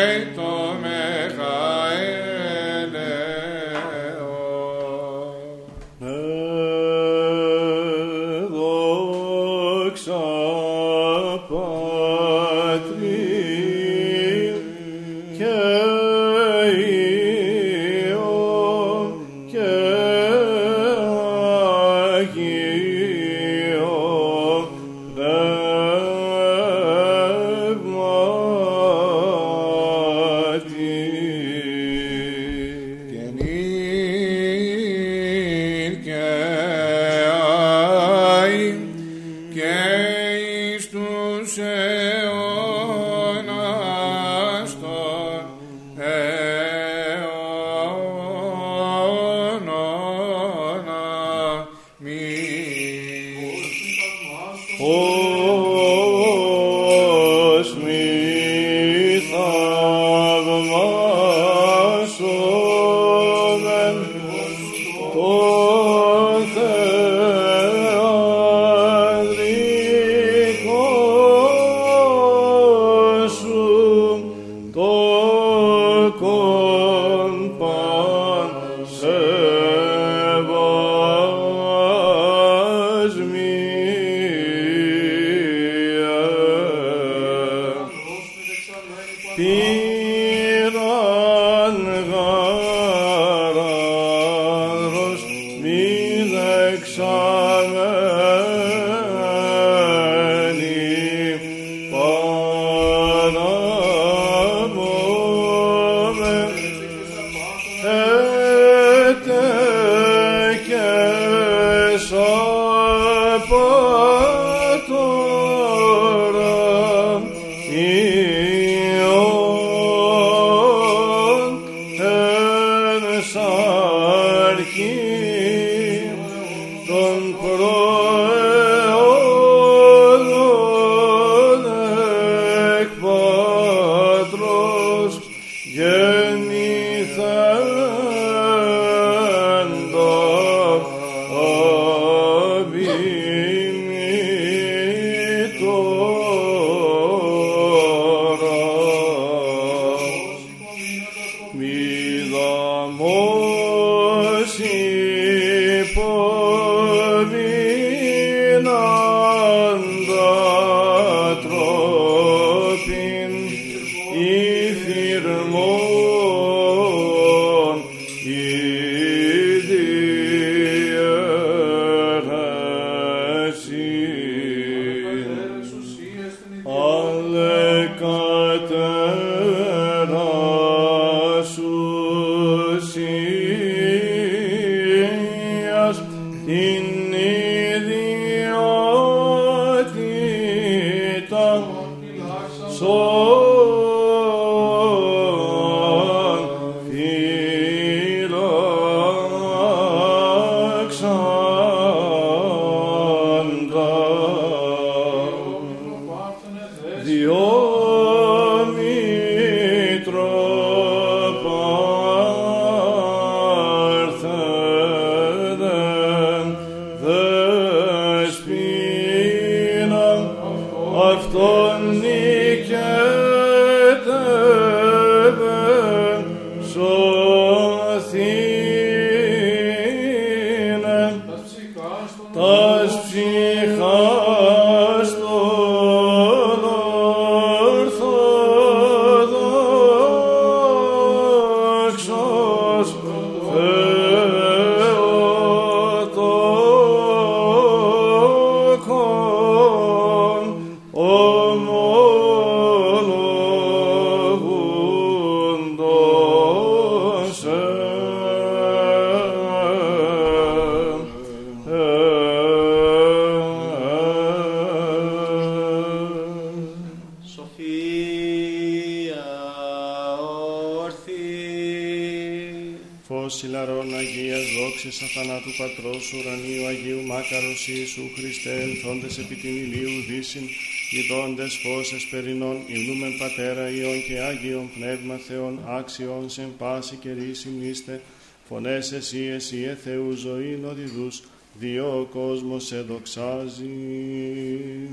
Ιησού 277.96 278.14
Χριστέ 278.14 278.60
ελθόντες 278.62 279.18
επί 279.18 279.34
την 279.34 279.50
ηλίου 279.50 280.02
δύσιν 280.08 280.42
ειδώντες 280.90 281.54
φως 281.54 281.92
εσπερινών 281.92 282.56
υλούμεν 282.66 283.18
Πατέρα 283.18 283.68
Υιόν 283.68 284.02
και 284.06 284.20
Άγιον 284.20 284.70
Πνεύμα 284.74 285.16
Θεόν 285.16 285.58
άξιον 285.66 286.30
σε 286.30 286.48
πάση 286.58 286.96
καιρής 286.96 287.48
είστε 287.60 288.00
φωνές 288.48 288.92
εσύ 288.92 289.30
εσύ 289.34 289.62
ε 289.62 289.74
Θεού 289.84 290.10
ζωήν 290.12 290.64
οδηδούς 290.64 291.22
διό 291.58 292.00
ο 292.00 292.04
κόσμος 292.04 292.66
σε 292.66 292.80
δοξάζει. 292.80 293.70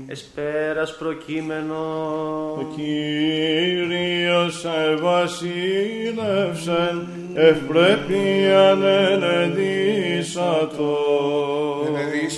Εσπέρας 0.06 0.96
προκείμενο. 0.96 1.74
Ο 2.58 2.72
Κύριος 2.76 4.64
ευασίλευσεν, 4.64 5.48
ευπρέπειαν 7.34 8.82
ενεδίσατο. 8.82 9.72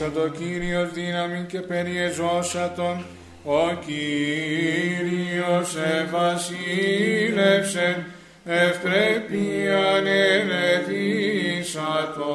Ενεδίσατο 0.04 0.28
Κύριος 0.28 0.92
δύναμη 0.92 1.44
και 1.48 1.60
περιεζώσατον, 1.60 3.04
ο 3.44 3.74
Κύριος 3.86 5.76
ευασίλευσεν, 6.00 8.04
ευπρέπειαν 8.44 10.06
ενεδίσατο. 10.36 12.34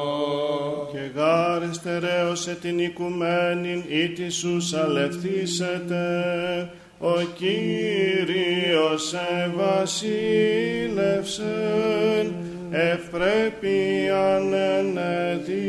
Και 0.92 1.10
γάρ 1.14 1.62
εστερέωσε 1.62 2.58
την 2.60 2.78
οικουμένην 2.78 3.84
ή 3.88 4.08
τη 4.08 4.30
σους 4.30 4.68
σαλευθήσετε, 4.68 6.04
ο 6.98 7.20
Κύριος 7.20 9.14
ευασίλευσεν, 9.44 12.34
ευπρέπειαν 12.70 14.52
ενεδίσατον. 14.52 15.60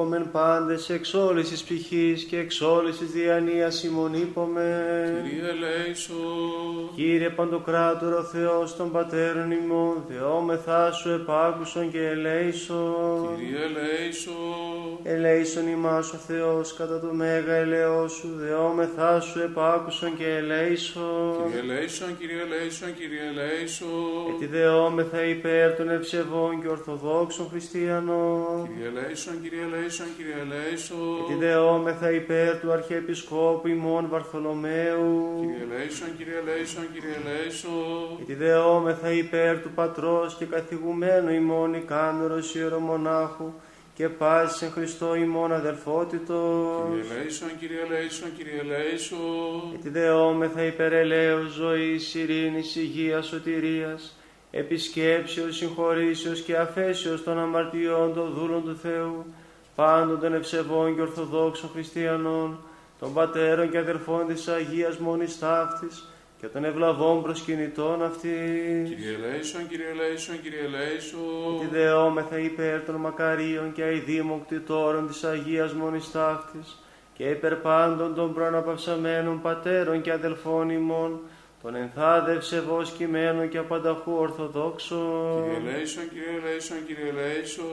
Είπομεν 0.00 0.30
πάντες 0.30 0.90
εξ 0.90 1.14
όλης 1.14 1.48
της 1.48 1.62
ψυχής 1.62 2.24
και 2.24 2.38
εξ 2.38 2.60
όλης 2.60 2.98
της 2.98 3.10
διανοίας 3.10 3.84
ημών 3.84 4.14
είπομεν. 4.14 5.22
Κύριε 5.22 5.48
ελέησον. 5.48 6.90
Κύριε 6.94 7.28
Παντοκράτορο 7.28 8.22
Θεός 8.22 8.76
των 8.76 8.92
Πατέρων 8.92 9.50
ημών, 9.50 10.04
δεόμεθά 10.08 10.92
σου 10.92 11.10
επάκουσον 11.10 11.90
και 11.90 12.06
ελέησον. 12.06 13.28
Κύριε 13.36 13.64
ελέησον. 13.64 14.34
Ελέησον 15.02 15.68
ημάς 15.68 16.12
ο 16.12 16.16
Θεός 16.16 16.74
κατά 16.74 17.00
το 17.00 17.12
μέγα 17.12 17.54
ελαιό 17.54 18.08
σου, 18.08 18.28
δεόμεθά 18.36 19.20
σου 19.20 19.40
επάκουσον 19.40 20.16
και 20.16 20.26
ελέησον. 20.26 21.36
Κύριε 21.44 21.60
ελέησον, 21.60 22.18
Κύριε 22.18 22.42
ελέησον, 22.42 22.94
Κύριε 22.98 23.20
ελέησον. 23.30 23.88
Γιατί 24.28 24.46
δεόμεθα 24.46 25.24
υπέρ 25.24 25.76
των 25.76 25.90
ευσεβών 25.90 26.60
και 26.60 26.68
ορθοδόξων 26.68 27.48
χριστιανών. 27.50 28.68
Κύριε 28.68 28.88
ελέησον, 28.88 29.42
Κύριε 29.42 29.62
ελέησον, 29.62 29.88
Κύριε 30.16 30.34
ελέησον. 30.40 30.98
Γιατί 31.26 31.44
δεόμεθα 31.44 32.10
υπέρ 32.10 32.60
του 32.60 32.72
Αρχιεπισκόπου 32.72 33.68
ημών 33.68 34.08
Βαρθολομαίου. 34.08 35.36
Κύριε 35.40 35.66
ελέησον, 35.70 36.16
Κύριε 36.16 36.38
ελέησον, 36.38 36.92
Κύριε 36.92 37.16
ελέησον. 37.24 38.16
Γιατί 38.16 38.34
δεόμεθα 38.34 39.12
υπέρ 39.12 39.60
του 39.60 39.70
Πατρός 39.74 40.36
και 40.38 40.44
καθηγουμένου 40.44 41.30
ημών 41.30 41.74
Ικάνωρος 41.74 42.54
Ιερομονάχου 42.54 43.52
και 43.94 44.08
πάσης 44.08 44.62
εν 44.62 44.70
Χριστώ 44.70 45.14
ημών 45.14 45.52
αδελφότητος. 45.52 46.88
Κύριε 46.88 47.18
ελέησον, 47.18 47.48
Κύριε 47.58 47.80
ελέησον, 47.90 48.36
Κύριε 48.36 48.60
ελέησον. 48.60 49.68
Γιατί 49.70 49.88
δεόμεθα 49.88 50.62
υπέρ 50.62 50.92
ελέους 50.92 51.52
ζωής, 51.52 52.14
ειρήνης, 52.14 52.76
υγείας, 52.76 53.26
σωτηρίας, 53.26 54.14
επισκέψεως, 54.50 55.56
συγχωρήσεως 55.56 56.40
και 56.40 56.56
αφέσεως 56.56 57.22
των 57.22 57.38
αμαρτιών 57.38 58.14
των 58.14 58.32
δούλων 58.32 58.64
του 58.64 58.76
Θεού, 58.82 59.24
πάντων 59.80 60.20
των 60.20 60.34
ευσεβών 60.34 60.94
και 60.94 61.00
ορθοδόξων 61.00 61.70
χριστιανών, 61.72 62.58
των 62.98 63.12
πατέρων 63.14 63.70
και 63.70 63.78
αδελφών 63.78 64.26
της 64.26 64.48
Αγίας 64.48 64.98
Μόνης 64.98 65.38
Ταύτης 65.38 66.08
και 66.40 66.46
των 66.46 66.64
ευλαβών 66.64 67.22
προσκυνητών 67.22 68.02
αυτής. 68.02 68.88
Κύριε 68.88 69.14
ελέησον, 69.14 69.68
Κύριε 69.68 69.88
ελέησον, 69.90 70.40
Κύριε 70.42 70.64
ελέησον. 70.64 71.58
Τι 71.60 71.66
δεόμεθα 71.66 72.38
υπέρ 72.38 72.84
των 72.84 72.94
μακαρίων 72.94 73.72
και 73.72 73.82
αηδήμων 73.82 74.44
κτητόρων 74.44 75.06
της 75.06 75.24
Αγίας 75.24 75.72
Μόνης 75.72 76.10
Ταύτης 76.10 76.82
και 77.14 77.24
υπέρ 77.24 77.56
πάντων 77.56 78.14
των 78.14 78.34
προαναπαυσαμένων 78.34 79.40
πατέρων 79.40 80.00
και 80.00 80.12
αδελφών 80.12 80.70
ημών, 80.70 81.20
των 81.62 81.74
ενθάδευσε 81.74 82.60
βος 82.60 82.90
κειμένων 82.90 83.48
και 83.48 83.58
απανταχού 83.58 84.12
ορθοδόξων. 84.12 85.44
Κύριε 85.44 85.70
ελέησον, 85.70 86.08
Κύριε 86.08 86.38
ελέησον, 86.42 86.76
Κύριε 86.86 87.08
ελέησον. 87.08 87.66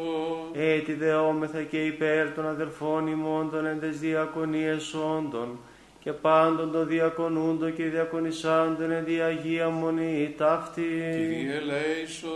Έτσι 0.54 0.94
δεόμεθα 0.94 1.62
και 1.62 1.86
υπέρ 1.86 2.32
των 2.32 2.48
αδελφών 2.48 3.08
ημών 3.08 3.50
των 3.52 3.66
εντες 3.66 4.00
διακονίες 4.00 4.94
όντων 4.94 5.60
και 6.00 6.12
πάντων 6.12 6.72
των 6.72 6.88
διακονούντων 6.88 7.76
και 7.76 7.84
διακονισάντων 7.84 8.92
εν 8.92 9.06
τη 9.06 9.20
Αγία 9.20 9.70
Μονή 9.70 10.34
ταύτη. 10.38 10.82
Κύριε 10.82 11.56
ελέησον. 11.56 12.32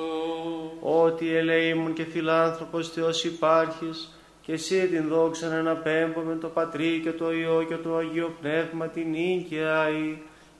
Ότι 0.80 1.36
ελεήμουν 1.36 1.94
και 1.94 2.04
φιλάνθρωπος 2.04 2.90
Θεός 2.90 3.24
υπάρχεις 3.24 4.20
και 4.42 4.52
εσύ 4.52 4.88
την 4.88 5.08
δόξα 5.08 5.56
εναπέμπω 5.56 6.22
με 6.22 6.36
το 6.36 6.48
Πατρί 6.48 7.00
και 7.04 7.12
το 7.12 7.34
Υιό 7.34 7.66
και 7.68 7.76
το 7.76 7.96
Αγίο 7.96 8.36
Πνεύμα 8.42 8.88
την 8.88 9.14
ίκαια 9.14 9.90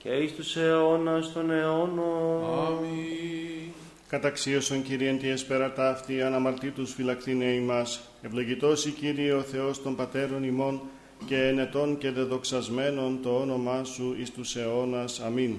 και 0.04 0.10
εις 0.10 0.36
τους 0.36 0.56
αιώνας 0.56 1.34
των 1.34 1.52
αιώνων. 1.52 2.44
Αμήν. 2.66 3.72
Καταξίωσον 4.08 4.82
Κύριε 4.82 5.14
τη 5.14 5.30
εσπέρα 5.30 5.74
ταύτη, 5.74 6.22
αναμαρτήτους 6.22 6.94
φυλακτήνε 6.94 7.46
ημάς. 7.46 8.02
Ευλογητός 8.22 8.86
η 8.86 8.92
Κύριε 8.92 9.34
ο 9.34 9.42
Θεός 9.42 9.82
των 9.82 9.96
Πατέρων 9.96 10.44
ημών 10.44 10.82
και 11.26 11.48
ενετών 11.48 11.98
και 11.98 12.12
δεδοξασμένων 12.12 13.20
το 13.22 13.40
όνομά 13.40 13.84
Σου 13.84 14.16
εις 14.20 14.32
τους 14.32 14.56
αιώνας. 14.56 15.20
Αμήν. 15.20 15.58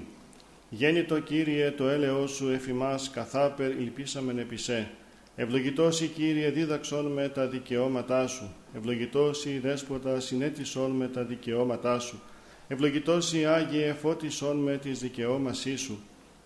Γέννητο 0.69 1.19
Κύριε 1.19 1.71
το 1.71 1.87
έλεος 1.87 2.31
Σου 2.31 2.49
εφημάς 2.49 3.09
καθάπερ 3.09 3.71
ηλπίσαμεν 3.71 4.37
επισέ. 4.37 4.89
Ευλογητός 5.35 6.01
η 6.01 6.07
Κύριε 6.07 6.49
δίδαξον 6.49 7.05
με 7.05 7.29
τα 7.29 7.47
δικαιώματά 7.47 8.27
Σου. 8.27 8.53
Ευλογητός 8.75 9.45
η 9.45 9.59
Δέσποτα 9.59 10.19
συνέτησον 10.19 10.91
με 10.91 11.07
τα 11.07 11.23
δικαιώματά 11.23 11.99
Σου. 11.99 12.21
Ευλογητός 12.67 13.33
η 13.33 13.45
Άγιε 13.45 13.93
φώτισον 13.93 14.57
με 14.57 14.77
τις 14.77 14.99
δικαιώμασής 14.99 15.81
Σου. 15.81 15.99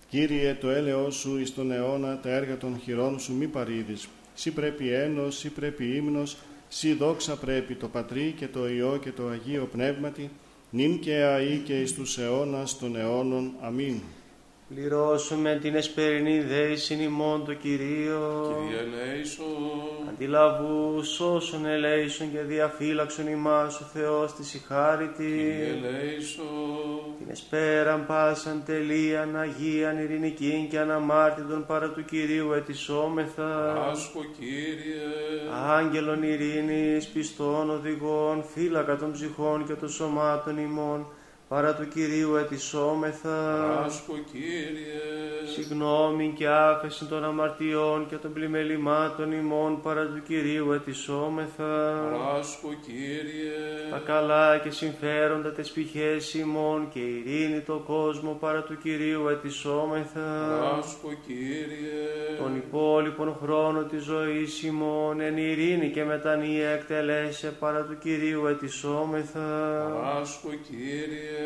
Κύριε 0.09 0.53
το 0.53 0.69
έλεος 0.69 1.15
Σου 1.15 1.37
εις 1.37 1.53
τον 1.53 1.71
αιώνα 1.71 2.19
τα 2.19 2.29
έργα 2.29 2.57
των 2.57 2.79
χειρών 2.83 3.19
Σου 3.19 3.33
μη 3.33 3.47
παρήδεις. 3.47 4.07
Σύ 4.33 4.51
πρέπει 4.51 4.89
ένος, 4.89 5.37
σύ 5.37 5.49
πρέπει 5.49 5.95
ύμνος, 5.95 6.37
σύ 6.67 6.93
δόξα 6.93 7.35
πρέπει 7.35 7.75
το 7.75 7.87
Πατρί 7.87 8.33
και 8.37 8.47
το 8.47 8.69
Υιό 8.69 8.99
και 9.01 9.11
το 9.11 9.27
Αγίο 9.27 9.69
Πνεύματι, 9.71 10.29
νυν 10.69 10.99
και 10.99 11.13
αεί 11.13 11.61
και 11.65 11.81
εις 11.81 11.93
τους 11.93 12.17
αιώνας 12.17 12.77
των 12.77 12.95
αιώνων. 12.95 13.53
Αμήν. 13.61 14.01
Πληρώσουμε 14.75 15.59
την 15.61 15.75
εσπερινή 15.75 16.39
δέησιν 16.39 16.99
ημών 17.01 17.45
το 17.45 17.53
Κυρίο. 17.53 18.55
Κύριε 18.65 18.79
ελέησον. 18.79 19.45
Αντιλαβού 20.09 21.03
σώσον 21.03 21.65
ελέησον 21.65 22.31
και 22.31 22.39
διαφύλαξον 22.39 23.27
ημάς 23.27 23.79
ο 23.79 23.83
Θεός 23.93 24.33
της 24.33 24.51
Κύριε 24.51 24.65
ηχάρητη. 24.65 25.51
ελέησον. 25.61 26.45
Την 27.17 27.27
εσπέραν 27.29 28.05
πάσαν 28.05 28.63
τελείαν 28.65 29.37
Αγίαν 29.37 29.97
ειρηνικήν 29.97 30.69
και 30.69 30.79
αναμάρτητον 30.79 31.65
παρά 31.65 31.89
του 31.89 32.05
Κυρίου 32.05 32.51
ετισόμεθα. 32.51 33.73
Άσκο 33.91 34.25
Κύριε. 34.39 35.01
Άγγελων 35.67 36.23
ειρήνης, 36.23 37.07
πιστών 37.07 37.69
οδηγών, 37.69 38.43
φύλακα 38.53 38.95
των 38.97 39.11
ψυχών 39.11 39.65
και 39.65 39.73
των 39.73 39.89
σωμάτων 39.89 40.57
ημών, 40.57 41.07
παρά 41.47 41.75
του 41.75 41.87
Κυρίου 41.87 42.35
ετισόμεθα. 42.35 43.69
Άσκο 43.85 44.13
Κύριε. 44.31 45.17
Συγνώμη 45.53 46.33
και 46.35 46.47
άφεση 46.47 47.05
των 47.05 47.23
αμαρτιών 47.23 48.07
και 48.09 48.15
των 48.15 48.33
πλημελημάτων 48.33 49.31
ημών 49.31 49.81
παρά 49.81 50.05
του 50.05 50.21
Κυρίου 50.27 50.71
ετισόμεθα. 50.71 52.03
Άσκο 52.39 52.69
Κύριε. 52.85 53.89
Τα 53.91 53.97
καλά 53.97 54.57
και 54.57 54.69
συμφέροντα 54.69 55.51
τες 55.51 55.71
πηχές 55.71 56.33
ημών 56.33 56.89
και 56.93 56.99
ειρήνη 56.99 57.59
το 57.59 57.83
κόσμο 57.85 58.37
παρά 58.39 58.61
του 58.61 58.77
Κυρίου 58.77 59.27
ετισόμεθα. 59.27 60.59
Άσκο 60.77 61.09
Κύριε. 61.27 62.37
Τον 62.37 62.55
υπόλοιπον 62.55 63.37
χρόνο 63.41 63.83
της 63.83 64.03
ζωής 64.03 64.63
ημών 64.63 65.19
εν 65.19 65.37
ειρήνη 65.37 65.89
και 65.89 66.03
μετανία 66.03 66.69
εκτελέσε 66.69 67.51
παρά 67.59 67.81
του 67.81 67.97
Κυρίου 67.97 68.45
ετισόμεθα. 68.45 69.85
Άσκο 70.21 70.49
Κύριε. 70.67 71.36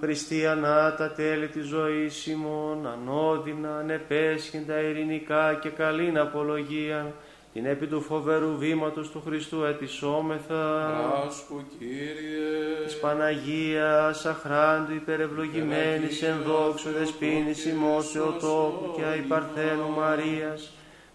Χριστιανά 0.00 0.94
τα 0.94 1.12
τέλη 1.12 1.48
της 1.48 1.66
ζωής 1.66 2.26
ημών, 2.26 2.86
ανώδυνα, 2.86 3.78
ανεπέσχυντα, 3.78 4.80
ειρηνικά 4.80 5.54
και 5.54 5.68
καλήν 5.68 6.18
απολογίαν, 6.18 7.12
την 7.52 7.66
επί 7.66 7.86
του 7.86 8.00
φοβερού 8.00 8.56
βήματος 8.58 9.10
του 9.10 9.22
Χριστού 9.26 9.64
ετισόμεθα. 9.64 10.86
Άσχου 11.26 11.62
Κύριε. 11.78 12.84
Της 12.84 12.98
Παναγίας 12.98 14.26
αχράντου 14.26 14.94
υπερευλογημένης 14.94 16.22
εν 16.22 16.36
δόξου 16.46 16.90
δεσπίνης 16.90 17.64
ημός 17.64 18.10
Θεοτόκου 18.10 18.94
και 18.96 19.04
αϊπαρθένου 19.04 19.90
Μαρίας, 19.96 20.70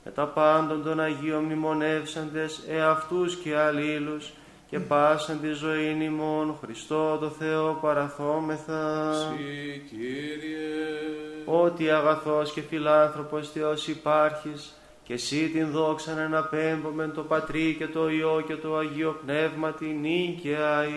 με 0.05 0.11
τα 0.11 0.25
πάντων 0.25 0.83
των 0.83 0.99
Αγίων 0.99 1.43
μνημονεύσαντες 1.43 2.63
εαυτούς 2.69 3.35
και 3.35 3.55
αλλήλους, 3.55 4.33
και 4.71 4.79
πάσαν 4.79 5.39
τη 5.41 5.51
ζωή 5.51 5.97
ημών 6.01 6.57
Χριστό 6.61 7.17
το 7.17 7.29
Θεό 7.29 7.77
παραθόμεθα. 7.81 9.13
Συ 9.13 9.81
Κύριε. 9.89 10.61
Ότι 11.45 11.89
αγαθός 11.89 12.51
και 12.51 12.61
φιλάνθρωπος 12.61 13.51
Θεός 13.51 13.87
υπάρχεις, 13.87 14.75
και 15.03 15.13
εσύ 15.13 15.49
την 15.49 15.71
δόξαν 15.71 16.17
εναπέμπομεν 16.17 17.13
το 17.13 17.21
Πατρί 17.21 17.75
και 17.77 17.87
το 17.87 18.09
Υιό 18.09 18.43
και 18.47 18.55
το 18.55 18.77
Αγίο 18.77 19.19
Πνεύμα 19.25 19.71
την 19.71 19.99
νίκαια 19.99 20.87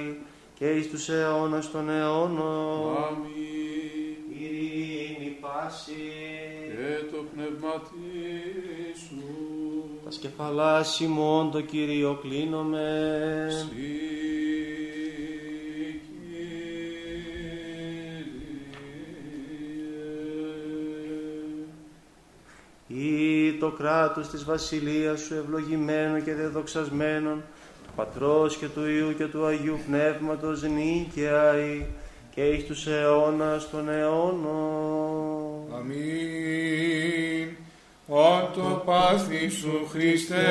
και 0.59 0.70
εις 0.70 0.91
τους 0.91 1.09
αιώνας 1.09 1.70
των 1.70 1.91
αιώνων. 1.91 2.97
Αμήν. 2.97 4.14
Ειρήνη 4.39 5.37
πάση. 5.41 5.93
Και 6.77 7.16
το 7.16 7.25
πνεύμα 7.35 7.83
σου. 10.15 10.21
Τα 10.21 10.29
σκεφαλά 10.29 10.85
ημών 11.01 11.51
το 11.51 11.61
Κύριο 11.61 12.19
κλείνομαι. 12.23 13.49
Συ 13.51 13.67
Κύριε. 13.67 14.25
Ή 22.87 23.53
το 23.53 23.71
κράτος 23.71 24.29
της 24.29 24.45
βασιλείας 24.45 25.21
σου 25.21 25.35
ευλογημένο 25.35 26.21
και 26.21 26.35
δεδοξασμένον, 26.35 27.43
του 27.87 27.93
Πατρός 27.97 28.57
και 28.57 28.67
του 28.67 28.87
Υιού 28.89 29.15
και 29.17 29.27
του 29.27 29.45
Αγίου 29.45 29.79
Πνεύματος 29.87 30.62
νίκαια 30.62 31.59
ή, 31.59 31.87
και 32.35 32.47
εις 32.47 32.67
τους 32.67 32.87
αιώνας 32.87 33.71
των 33.71 33.89
αιώνων. 33.89 35.75
Αμήν. 35.75 37.64
Ότο 38.09 38.83
πάθη 38.85 39.49
σου 39.49 39.89
Χριστέ 39.93 40.45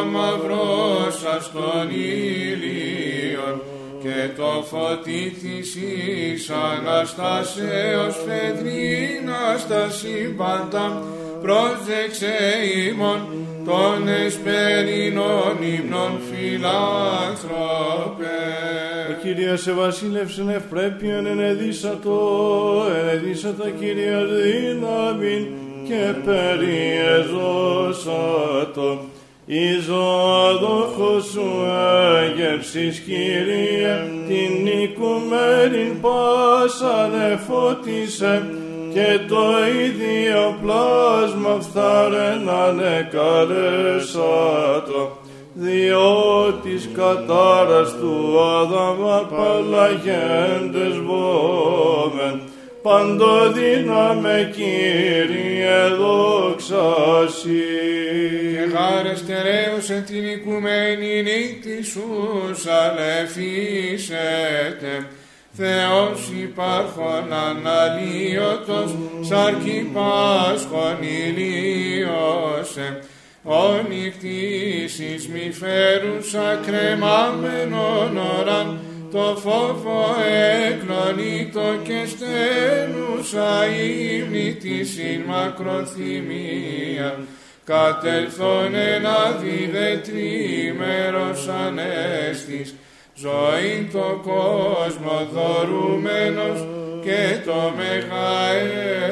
αμαυρώσας 0.00 1.52
των 1.52 1.90
ήλιων 1.90 3.62
και 4.02 4.28
το 4.36 4.64
φωτί 4.70 5.36
της 5.40 5.74
εις 5.74 6.50
Αναστάσεως 6.50 8.16
φεδρίνα 8.26 9.58
στα 9.58 9.90
σύμπαντα 9.90 11.02
πρόσεξε 11.42 12.36
ημών 12.88 13.20
των 13.64 14.08
εσπερινών 14.08 15.56
ύμνων 15.60 16.20
φιλάνθρωπε. 16.30 16.76
Ο 19.10 19.12
Κύριος 19.22 19.66
ευασίλευσεν 19.66 20.48
ευπρέπειον 20.48 21.26
ενεδίσατο, 21.26 22.20
ενεδίσατο 23.00 23.70
Κύριος 23.70 24.28
δύναμιν 24.42 25.46
και 25.88 26.04
περιεζώσατο. 26.24 28.88
Εις 29.46 29.84
ζωαδόχος 29.84 31.24
σου 31.24 31.50
έγευσεις 32.24 32.98
Κύριε, 32.98 34.10
την 34.28 34.66
οικουμένην 34.66 36.00
πάσαν 36.00 37.12
εφώτισε, 37.32 38.34
και 38.94 39.18
το 39.28 39.42
ίδιο 39.84 40.56
πλάσμα 40.62 41.54
φθάρεν 41.60 42.48
ανεκαλέσατο, 42.48 45.02
διότις 45.54 46.88
κατάρας 46.94 47.94
του 48.00 48.40
Άδαμ 48.40 49.08
απαλλαγέντες 49.08 50.98
βόμεν, 51.06 52.36
παντοδύναμε 52.82 54.50
Κύριε 54.54 55.88
δόξα 55.98 56.94
Συ. 57.28 57.48
Και 58.52 58.76
χάρε 58.76 59.14
στερέωσε 59.14 60.04
την 60.06 60.24
οικουμένη 60.28 61.22
νύχτη 61.22 61.82
σου 61.84 62.06
αλεφίσετε. 62.84 64.16
Θεός 65.52 66.30
υπάρχον 66.42 67.32
αναλύωτος, 67.32 68.96
σάρκι 69.20 69.90
πάσχον 69.92 70.98
ηλίωσε. 71.00 72.88
Ο 73.42 73.82
νυχτήσεις 73.88 75.28
μη 75.28 75.52
φέρουσα 75.52 76.60
κρεμάμενον 76.66 78.16
ώραν, 78.38 78.80
το 79.12 79.36
φόβο 79.36 80.14
εκλονίτο 80.68 81.76
και 81.82 82.06
στένουσα 82.06 83.66
ύμνη 83.66 84.54
της 84.54 84.98
ειν 84.98 85.20
μακροθυμία. 85.26 87.18
Κατελθόν 87.64 88.74
ένα 88.74 89.30
δίδε 89.40 90.00
τρίμερος 90.04 91.48
ανέστης, 91.48 92.74
ζωή 93.14 93.88
το 93.92 94.20
κόσμο 94.22 95.28
δωρούμενος 95.32 96.66
και 97.02 97.38
το 97.44 97.72
μεγαέλεο. 97.76 99.08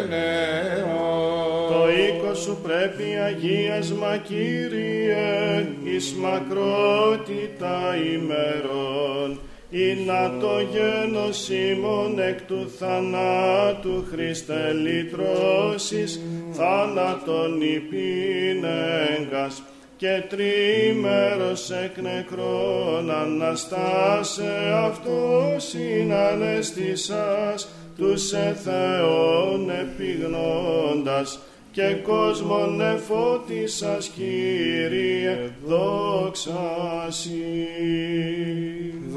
Το 1.68 1.88
οίκο 1.88 2.34
σου 2.34 2.58
πρέπει 2.62 3.16
αγίασμα 3.26 4.16
Κύριε, 4.16 5.66
εις 5.84 6.14
μακρότητα 6.14 7.96
ημερών, 8.14 9.40
ή 9.70 9.94
να 10.06 10.32
το 10.40 10.60
γένος 10.60 11.48
ημών 11.48 12.18
εκ 12.18 12.42
του 12.42 12.70
θανάτου 12.78 14.04
Χριστέ 14.10 14.72
λυτρώσεις, 14.72 16.20
θάνατον 16.52 17.60
υπήνεγκας, 17.60 19.62
και 19.96 20.22
τρίμερος 20.28 21.70
εκ 21.70 22.02
νεκρών 22.02 23.10
αναστάσε 23.10 24.72
αυτός 24.84 25.64
συνανέστησας 25.64 27.68
τους 27.96 28.32
εθεών 28.32 29.70
επιγνώντας 29.70 31.38
και 31.72 31.96
κόσμον 32.02 32.80
εφώτισας 32.80 34.08
Κύριε 34.08 35.50
δόξα 35.64 37.06
Συ. 37.08 37.66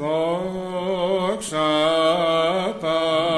Δόξα 0.00 1.68
Πατρί 2.80 3.29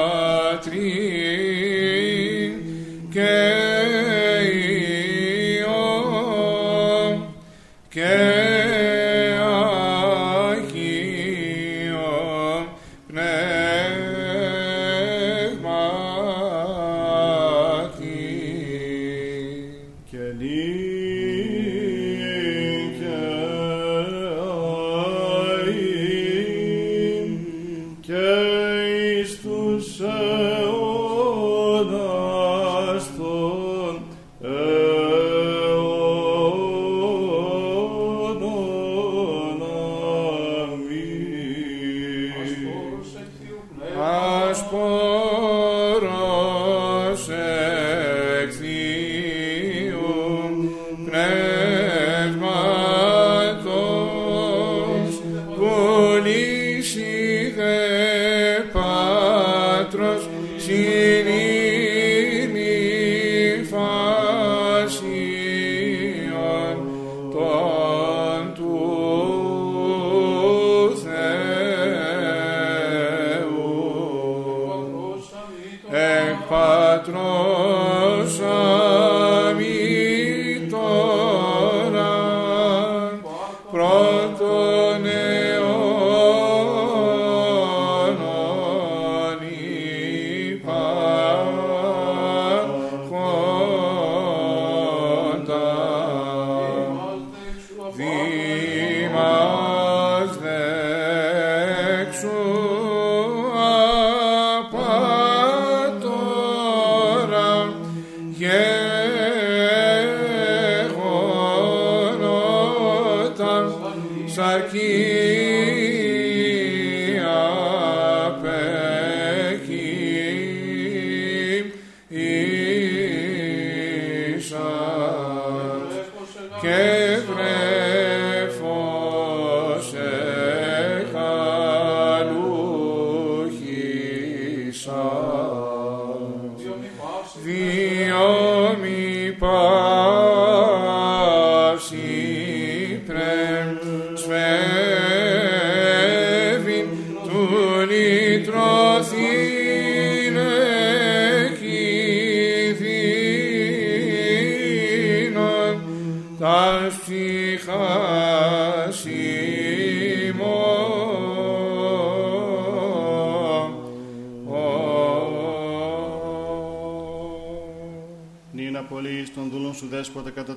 Sarkis. 114.27 115.62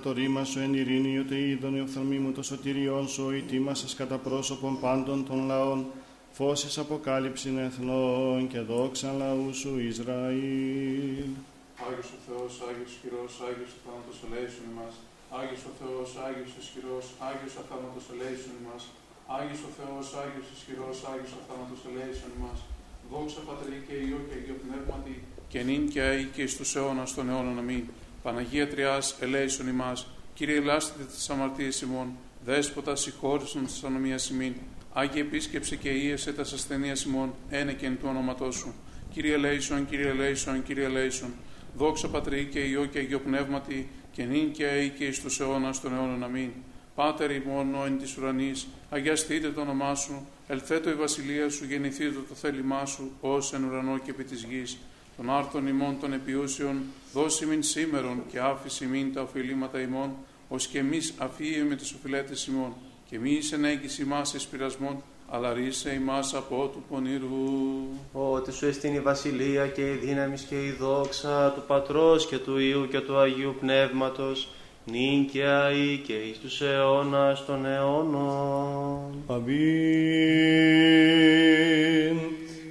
Το 0.07 0.13
ρήμα 0.13 0.45
σου 0.45 0.59
εν 0.67 0.75
ειρήνη, 0.75 1.19
ότι 1.25 1.37
είδον 1.51 1.75
η 1.77 1.81
οφθαλμή 1.87 2.19
μου 2.25 2.33
το 2.33 2.43
σωτηριόν 2.51 3.05
σου, 3.15 3.25
η 3.41 3.43
τίμα 3.51 3.75
σας 3.81 3.93
κατά 4.01 4.19
πρόσωπον 4.27 4.75
πάντων 4.85 5.19
των 5.29 5.39
λαών, 5.51 5.81
φώσεις 6.39 6.75
αποκάλυψην 6.85 7.55
εθνών 7.67 8.49
και 8.53 8.61
δόξα 8.71 9.11
λαού 9.21 9.49
σου 9.61 9.73
Ισραήλ. 9.91 11.31
Άγιος 11.87 12.11
ο 12.17 12.19
Θεός, 12.27 12.53
Άγιος 12.69 12.93
Χειρός, 13.01 13.33
Άγιος 13.49 13.73
ο 13.77 13.79
θάνατος 13.85 14.17
ελέησον 14.27 14.67
ημάς. 14.73 14.95
Άγιος 15.39 15.63
ο 15.71 15.73
Θεός, 15.81 16.09
Άγιος 16.27 16.53
ισχυρός, 16.61 17.07
Άγιος 17.29 17.55
ο 17.61 17.63
θάνατος 17.69 18.07
ελέησον 18.13 18.55
ημάς. 18.63 18.83
Άγιος 19.37 19.63
ο 19.69 19.71
Θεός, 19.79 20.07
Άγιος 20.23 20.49
ισχυρός, 20.55 20.97
Άγιος 21.11 21.33
ο 21.39 21.41
θάνατος 21.47 21.81
ελέησον 21.89 22.31
ημάς. 22.39 22.61
Δόξα 23.11 23.41
Πατρί 23.49 23.77
και 23.87 23.95
Υιό 24.05 24.21
και 24.29 24.35
Αγίο 24.39 24.57
Πνεύματι, 24.65 25.17
και 25.53 25.61
νυν 25.69 25.83
και 25.93 26.01
αεί 26.09 26.25
και 26.35 26.43
εις 26.47 26.55
τους 26.59 26.71
αιώνας 26.77 27.11
των 27.17 27.25
αιώνων. 27.31 27.59
Αμήν. 27.63 27.85
Παναγία 28.27 28.69
Τριάς, 28.69 29.17
ελέησον 29.21 29.69
ημάς, 29.69 30.07
Κύριε 30.35 30.57
ελάστητε 30.57 31.05
τις 31.05 31.31
αμαρτίες 31.31 31.81
ημών, 31.81 32.09
Δέσποτα 32.45 32.97
συγχώρησον 32.97 33.67
της 33.67 33.85
ανομίας 33.85 34.31
ημών, 34.31 34.55
Άγιε 34.93 35.21
επίσκεψε 35.21 35.77
και 35.77 35.89
ίεσε 35.89 36.33
τας 36.33 36.53
ασθενείας 36.53 37.05
ημών, 37.05 37.35
ένε 37.51 37.73
και 37.73 37.87
εν 37.87 37.99
του 37.99 38.07
ονόματός 38.09 38.55
σου. 38.55 38.75
Κύριε 39.13 39.35
ελέησον, 39.35 39.87
Κύριε 39.87 40.09
ελέησον, 40.09 40.63
Κύριε 40.63 40.85
ελέησον, 40.85 41.35
δόξα 41.77 42.09
Πατρί 42.09 42.45
και 42.45 42.59
Υιό 42.59 42.85
και 42.85 42.99
Αγίο 42.99 43.21
Πνεύματι, 43.21 43.89
και 44.13 44.25
νυν 44.25 44.53
και 44.53 44.65
αεί 44.65 44.89
και 44.89 45.05
εις 45.05 45.21
τους 45.21 45.41
αιώνας 45.41 45.81
των 45.81 45.95
αιώνων. 45.95 46.25
Αμήν. 46.25 46.51
Πάτερ 46.95 47.31
ημών 47.31 47.75
εν 47.87 47.99
της 47.99 48.17
ουρανής, 48.17 48.67
αγιαστείτε 48.91 49.51
το 49.51 49.61
όνομά 49.61 49.95
σου, 49.95 50.27
ελθέτω 50.49 50.91
η 50.91 50.95
βασιλεία 50.95 51.51
σου, 51.51 51.65
γεννηθείτε 51.65 52.19
το 52.29 52.35
θέλημά 52.35 52.87
σου, 52.87 53.13
ως 53.21 53.53
εν 53.53 53.65
ουρανό 53.65 53.99
και 53.99 54.11
επί 54.11 54.25
της 54.25 54.43
γης 54.43 54.79
των 55.17 55.31
άρθων 55.31 55.67
ημών 55.67 55.97
των 56.01 56.13
επιούσεων, 56.13 56.77
δώσει 57.13 57.47
μην 57.47 57.63
σήμερον 57.63 58.23
και 58.31 58.41
άφηση 58.41 58.87
μην 58.87 59.13
τα 59.15 59.23
οφειλήματα 59.23 59.81
ημών, 59.81 60.11
ως 60.49 60.67
και 60.67 60.79
εμείς 60.79 61.15
με 61.69 61.75
τις 61.75 61.93
οφειλέτες 61.93 62.47
ημών, 62.47 62.73
και 63.09 63.19
μη 63.19 63.39
ενέγγιση 63.53 64.03
ημάς 64.03 64.35
εις 64.35 64.47
πειρασμών, 64.47 65.03
αλλά 65.29 65.53
ρίσε 65.53 65.95
ημάς 65.95 66.35
από 66.35 66.71
του 66.73 66.85
πονηρού. 66.89 67.87
Ότι 68.13 68.53
σου 68.53 68.67
εστίν 68.67 68.95
η 68.95 69.01
βασιλεία 69.01 69.67
και 69.67 69.91
η 69.91 69.95
δύναμη 69.95 70.37
και 70.49 70.65
η 70.65 70.71
δόξα 70.71 71.53
του 71.53 71.63
Πατρός 71.67 72.27
και 72.27 72.39
του 72.39 72.59
Υιού 72.59 72.89
και 72.89 73.01
του 73.01 73.17
Αγίου 73.17 73.55
Πνεύματος, 73.61 74.49
νυν 74.85 75.27
και 75.31 75.45
αεί 75.45 76.03
και 76.07 76.13
εις 76.13 76.39
τους 76.39 76.61
αιώνας 76.61 77.45
των 77.45 77.67
αιώνων. 77.67 79.25
Αμήν. 79.27 79.67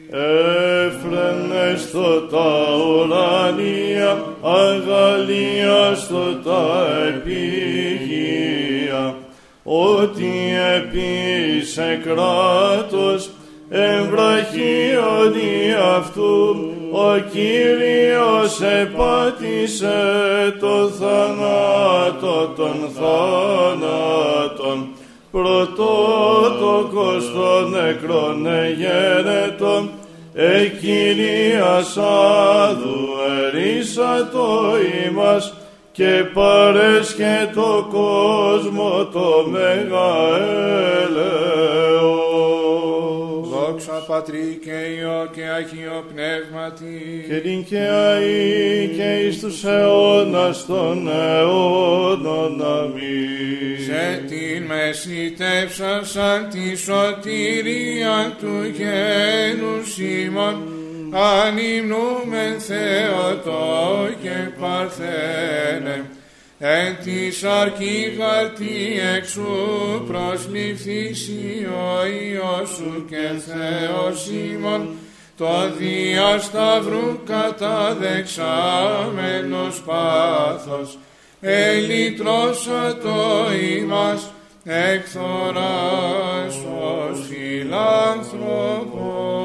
Έφρενε 0.10 1.78
στο 1.78 2.22
τα 2.22 2.66
ουρανία, 2.88 4.24
αγαλία 4.41 5.95
στο 5.95 6.34
τα 6.43 6.88
επίγεια, 7.08 9.16
ότι 9.64 10.32
επίσε 10.76 12.01
κράτος 12.03 13.30
εμβραχίωνη 13.70 15.74
αυτού, 15.97 16.56
ο 16.91 17.18
Κύριος 17.32 18.62
επάτησε 18.62 20.03
το 20.60 20.89
θανάτο 20.89 22.53
των 22.56 22.89
θάνατων, 22.95 24.95
πρωτότοκος 25.42 27.32
των 27.34 27.70
νεκρών 27.70 28.46
εγένετων, 28.46 29.90
εκκυρίας 30.34 31.98
άδου 31.98 33.08
ερίσατο 33.38 34.74
ημάς 35.08 35.54
και 35.92 36.24
παρέσχε 36.34 37.52
το 37.54 37.88
κόσμο 37.92 39.08
το 39.14 39.46
μέγα 39.52 40.38
έλεος. 41.04 42.55
Δόξα 43.66 44.03
Πατρί 44.07 44.59
και 44.63 44.72
Υιό 44.72 45.30
και 45.32 45.41
Αγίο 45.41 46.03
Πνεύματι 46.13 47.26
και 47.28 47.36
την 47.36 47.63
και 47.63 47.80
αεί 47.80 48.88
και 48.95 49.28
εις 49.28 49.39
τους 49.39 49.63
αιώνας 49.63 50.66
των 50.66 51.07
αιώνων. 51.07 52.66
Αμήν. 52.66 53.80
Σε 53.86 54.24
την 54.28 54.63
μεσητεύσασαν 54.63 56.49
τη 56.49 56.76
σωτηρία 56.76 58.36
του 58.39 58.74
γένους 58.78 59.97
ημών 59.97 60.55
ανυμνούμεν 61.11 62.59
Θεοτό 62.59 64.07
και 64.22 64.49
Παρθένε 64.59 66.05
εν 66.60 66.97
της 67.03 67.38
σαρκή 67.38 68.18
χαρτί 68.20 68.99
εξού 69.16 69.43
προσληφθήσει 70.08 71.66
ο 71.66 72.06
Υιός 72.06 72.70
σου 72.70 73.06
και 73.10 73.30
Θεός 73.45 74.30
ημών 74.30 74.89
το 75.38 75.72
διασταυρού 75.78 77.20
καταδεξάμενος 77.26 79.82
πάθος 79.86 80.97
ελυτρώσα 81.41 82.97
το 82.97 83.45
ημάς 83.78 84.32
εκθοράς 84.64 86.56
ως 86.66 87.28
φιλάνθρωπος. 87.30 89.45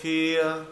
Σοφία, 0.00 0.66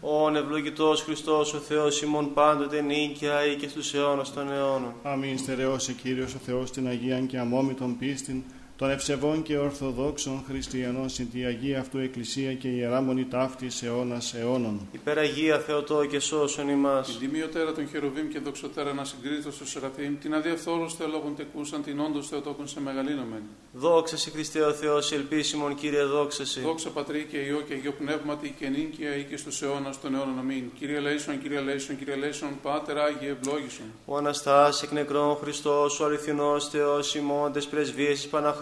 Ον 0.00 0.36
ευλογητός 0.36 1.02
Χριστός 1.02 1.54
ο 1.54 1.58
Θεός 1.58 2.02
ημών 2.02 2.34
πάντοτε 2.34 2.80
νίκαια 2.80 3.46
ή 3.46 3.56
και 3.56 3.68
στους 3.68 3.94
αιώνας 3.94 4.32
των 4.32 4.52
αιώνων. 4.52 4.92
Αμήν 5.02 5.38
στερεώσε 5.38 5.92
Κύριος 5.92 6.34
ο 6.34 6.38
Θεός 6.44 6.70
την 6.70 6.86
Αγία 6.86 7.20
και 7.20 7.38
αμόμητον 7.38 7.98
πίστην 7.98 8.42
των 8.76 8.90
ευσεβών 8.90 9.42
και 9.42 9.58
ορθοδόξων 9.58 10.44
χριστιανών 10.48 11.08
στην 11.08 11.30
τη 11.30 11.44
Αγία 11.44 11.80
αυτού 11.80 11.98
Εκκλησία 11.98 12.54
και 12.54 12.68
ιεράμονη 12.68 13.24
ταύτη 13.24 13.66
αιώνας 13.82 14.34
αιώνων. 14.34 14.80
Υπεραγία 14.92 15.58
Θεοτό 15.58 16.04
και 16.04 16.18
σώσον 16.18 16.68
ημάς. 16.68 17.06
Την 17.06 17.28
τιμιωτέρα 17.28 17.72
των 17.72 17.88
χερουβίμ 17.88 18.28
και 18.28 18.38
δοξωτέρα 18.38 18.92
να 18.92 19.04
συγκρίτω 19.04 19.50
στο 19.50 19.66
Σεραφείμ, 19.66 20.18
την 20.18 20.34
αδιαφθόρους 20.34 20.94
θεολόγων 20.94 21.36
τεκούσαν, 21.36 21.82
την 21.82 22.00
όντως 22.00 22.28
Θεοτόκον 22.28 22.68
σε 22.68 22.80
μεγαλύνομεν. 22.80 23.42
Δόξα 23.72 24.16
σε 24.16 24.30
Χριστέ 24.30 24.60
ο 24.60 24.72
Θεός, 24.72 25.12
ελπίσιμον 25.12 25.74
Κύριε, 25.74 26.02
δόξα 26.02 26.44
σε. 26.46 26.60
Δόξα 26.60 26.90
Πατρί 26.90 27.26
και 27.30 27.36
Υιό 27.36 27.60
και 27.68 27.74
Αγίο 27.74 27.92
Πνεύματι 27.92 28.54
και 28.58 28.68
νίκαια 28.68 29.16
ή 29.16 29.22
και 29.22 29.36
στους 29.36 29.62
αιώνας 29.62 30.00
των 30.00 30.14
αιώνων. 30.14 30.38
Αμήν. 30.38 30.64
Κύριε 30.78 31.00
Λέισον, 31.00 31.42
Κύριε 31.42 31.60
Λέισον, 31.60 31.98
Κύριε 31.98 32.16
Λέισον, 32.16 32.48
Πάτερ 32.62 32.98
Άγιε, 32.98 33.30
ευλόγησον. 33.30 33.86
Ο 34.06 34.16
Αναστάς 34.16 34.82
εκ 34.82 34.92
νεκρών 34.92 35.36
Χριστός, 35.36 36.00
ο 36.00 36.04
αληθινός 36.04 36.68
Θεός, 36.68 37.14
ημώντε 37.14 37.60
πρεσβείε 37.60 38.14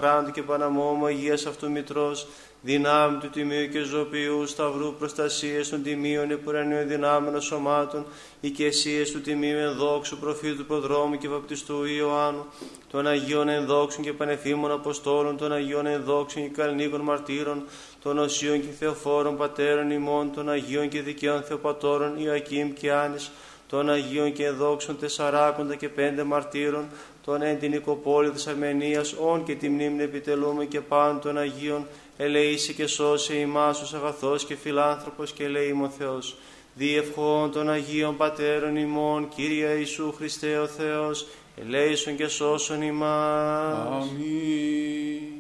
Παναχράντου 0.05 0.31
και 0.31 0.43
Παναμόμου 0.43 1.07
Αγία 1.07 1.35
αυτού 1.35 1.71
Μητρός, 1.71 2.27
δυνάμει 2.61 3.19
του 3.19 3.31
τιμίου 3.31 3.69
και 3.69 3.83
ζωπιού 3.83 4.47
σταυρού 4.47 4.95
προστασίες 4.95 5.69
των 5.69 5.83
τιμίων 5.83 6.31
επουρανίων 6.31 6.89
δυνάμεων 6.89 7.41
σωμάτων, 7.41 8.07
οικεσίες 8.41 9.11
του 9.11 9.21
τιμίου 9.21 9.59
ενδόξου 9.59 10.19
προφήτου 10.19 10.65
προδρόμου 10.65 11.19
και 11.19 11.29
βαπτιστού 11.29 11.85
Ιωάννου, 11.85 12.47
των 12.91 13.07
Αγίων 13.07 13.49
ενδόξων 13.49 14.05
και 14.05 14.13
πανεφήμων 14.13 14.71
Αποστόλων, 14.71 15.37
των 15.37 15.53
Αγίων 15.53 15.87
ενδόξων 15.87 16.43
και 16.43 16.49
καλνίκων 16.49 17.01
μαρτύρων, 17.01 17.65
των 18.03 18.19
Οσίων 18.19 18.61
και 18.61 18.73
Θεοφόρων 18.79 19.37
πατέρων 19.37 19.91
ημών, 19.91 20.33
των 20.33 20.51
Αγίων 20.51 20.89
και 20.89 21.03
δικαίων 21.03 21.43
Θεοπατώρων 21.43 22.19
Ιακήμ 22.19 22.73
και 22.73 22.93
Άνης, 22.93 23.31
των 23.69 23.91
Αγίων 23.91 24.33
και 24.33 24.51
δόξων 24.51 24.99
τεσσαράκοντα 24.99 25.75
και 25.75 25.89
πέντε 25.89 26.23
μαρτύρων, 26.23 26.85
των 27.25 27.43
εν 27.43 27.59
την 27.59 27.73
οικοπόλη 27.73 28.31
της 28.31 28.47
Αρμενίας, 28.47 29.13
όν 29.13 29.45
και 29.45 29.55
τη 29.55 29.69
μνήμη 29.69 30.03
επιτελούμε 30.03 30.65
και 30.65 30.81
πάντων 30.81 31.21
των 31.21 31.39
Αγίων, 31.39 31.87
ελεήσει 32.17 32.75
και 32.75 32.87
σώσε 32.87 33.35
ημάς 33.35 33.81
ως 33.81 33.95
αγαθός 33.95 34.45
και 34.45 34.55
φιλάνθρωπος 34.55 35.33
και 35.33 35.45
ελεήμο 35.45 35.89
Θεός. 35.89 36.37
Διευχών 36.75 37.53
των 37.53 37.71
Αγίων 37.71 38.17
Πατέρων 38.17 38.77
ημών, 38.77 39.29
Κύριε 39.29 39.75
Ιησού 39.75 40.13
Χριστέ 40.13 40.59
ο 40.59 40.67
Θεός, 40.67 41.27
ελέησον 41.61 42.17
και 42.17 42.27
σώσον 42.27 42.83
ημάς. 42.83 43.87
Αμήν. 43.87 45.34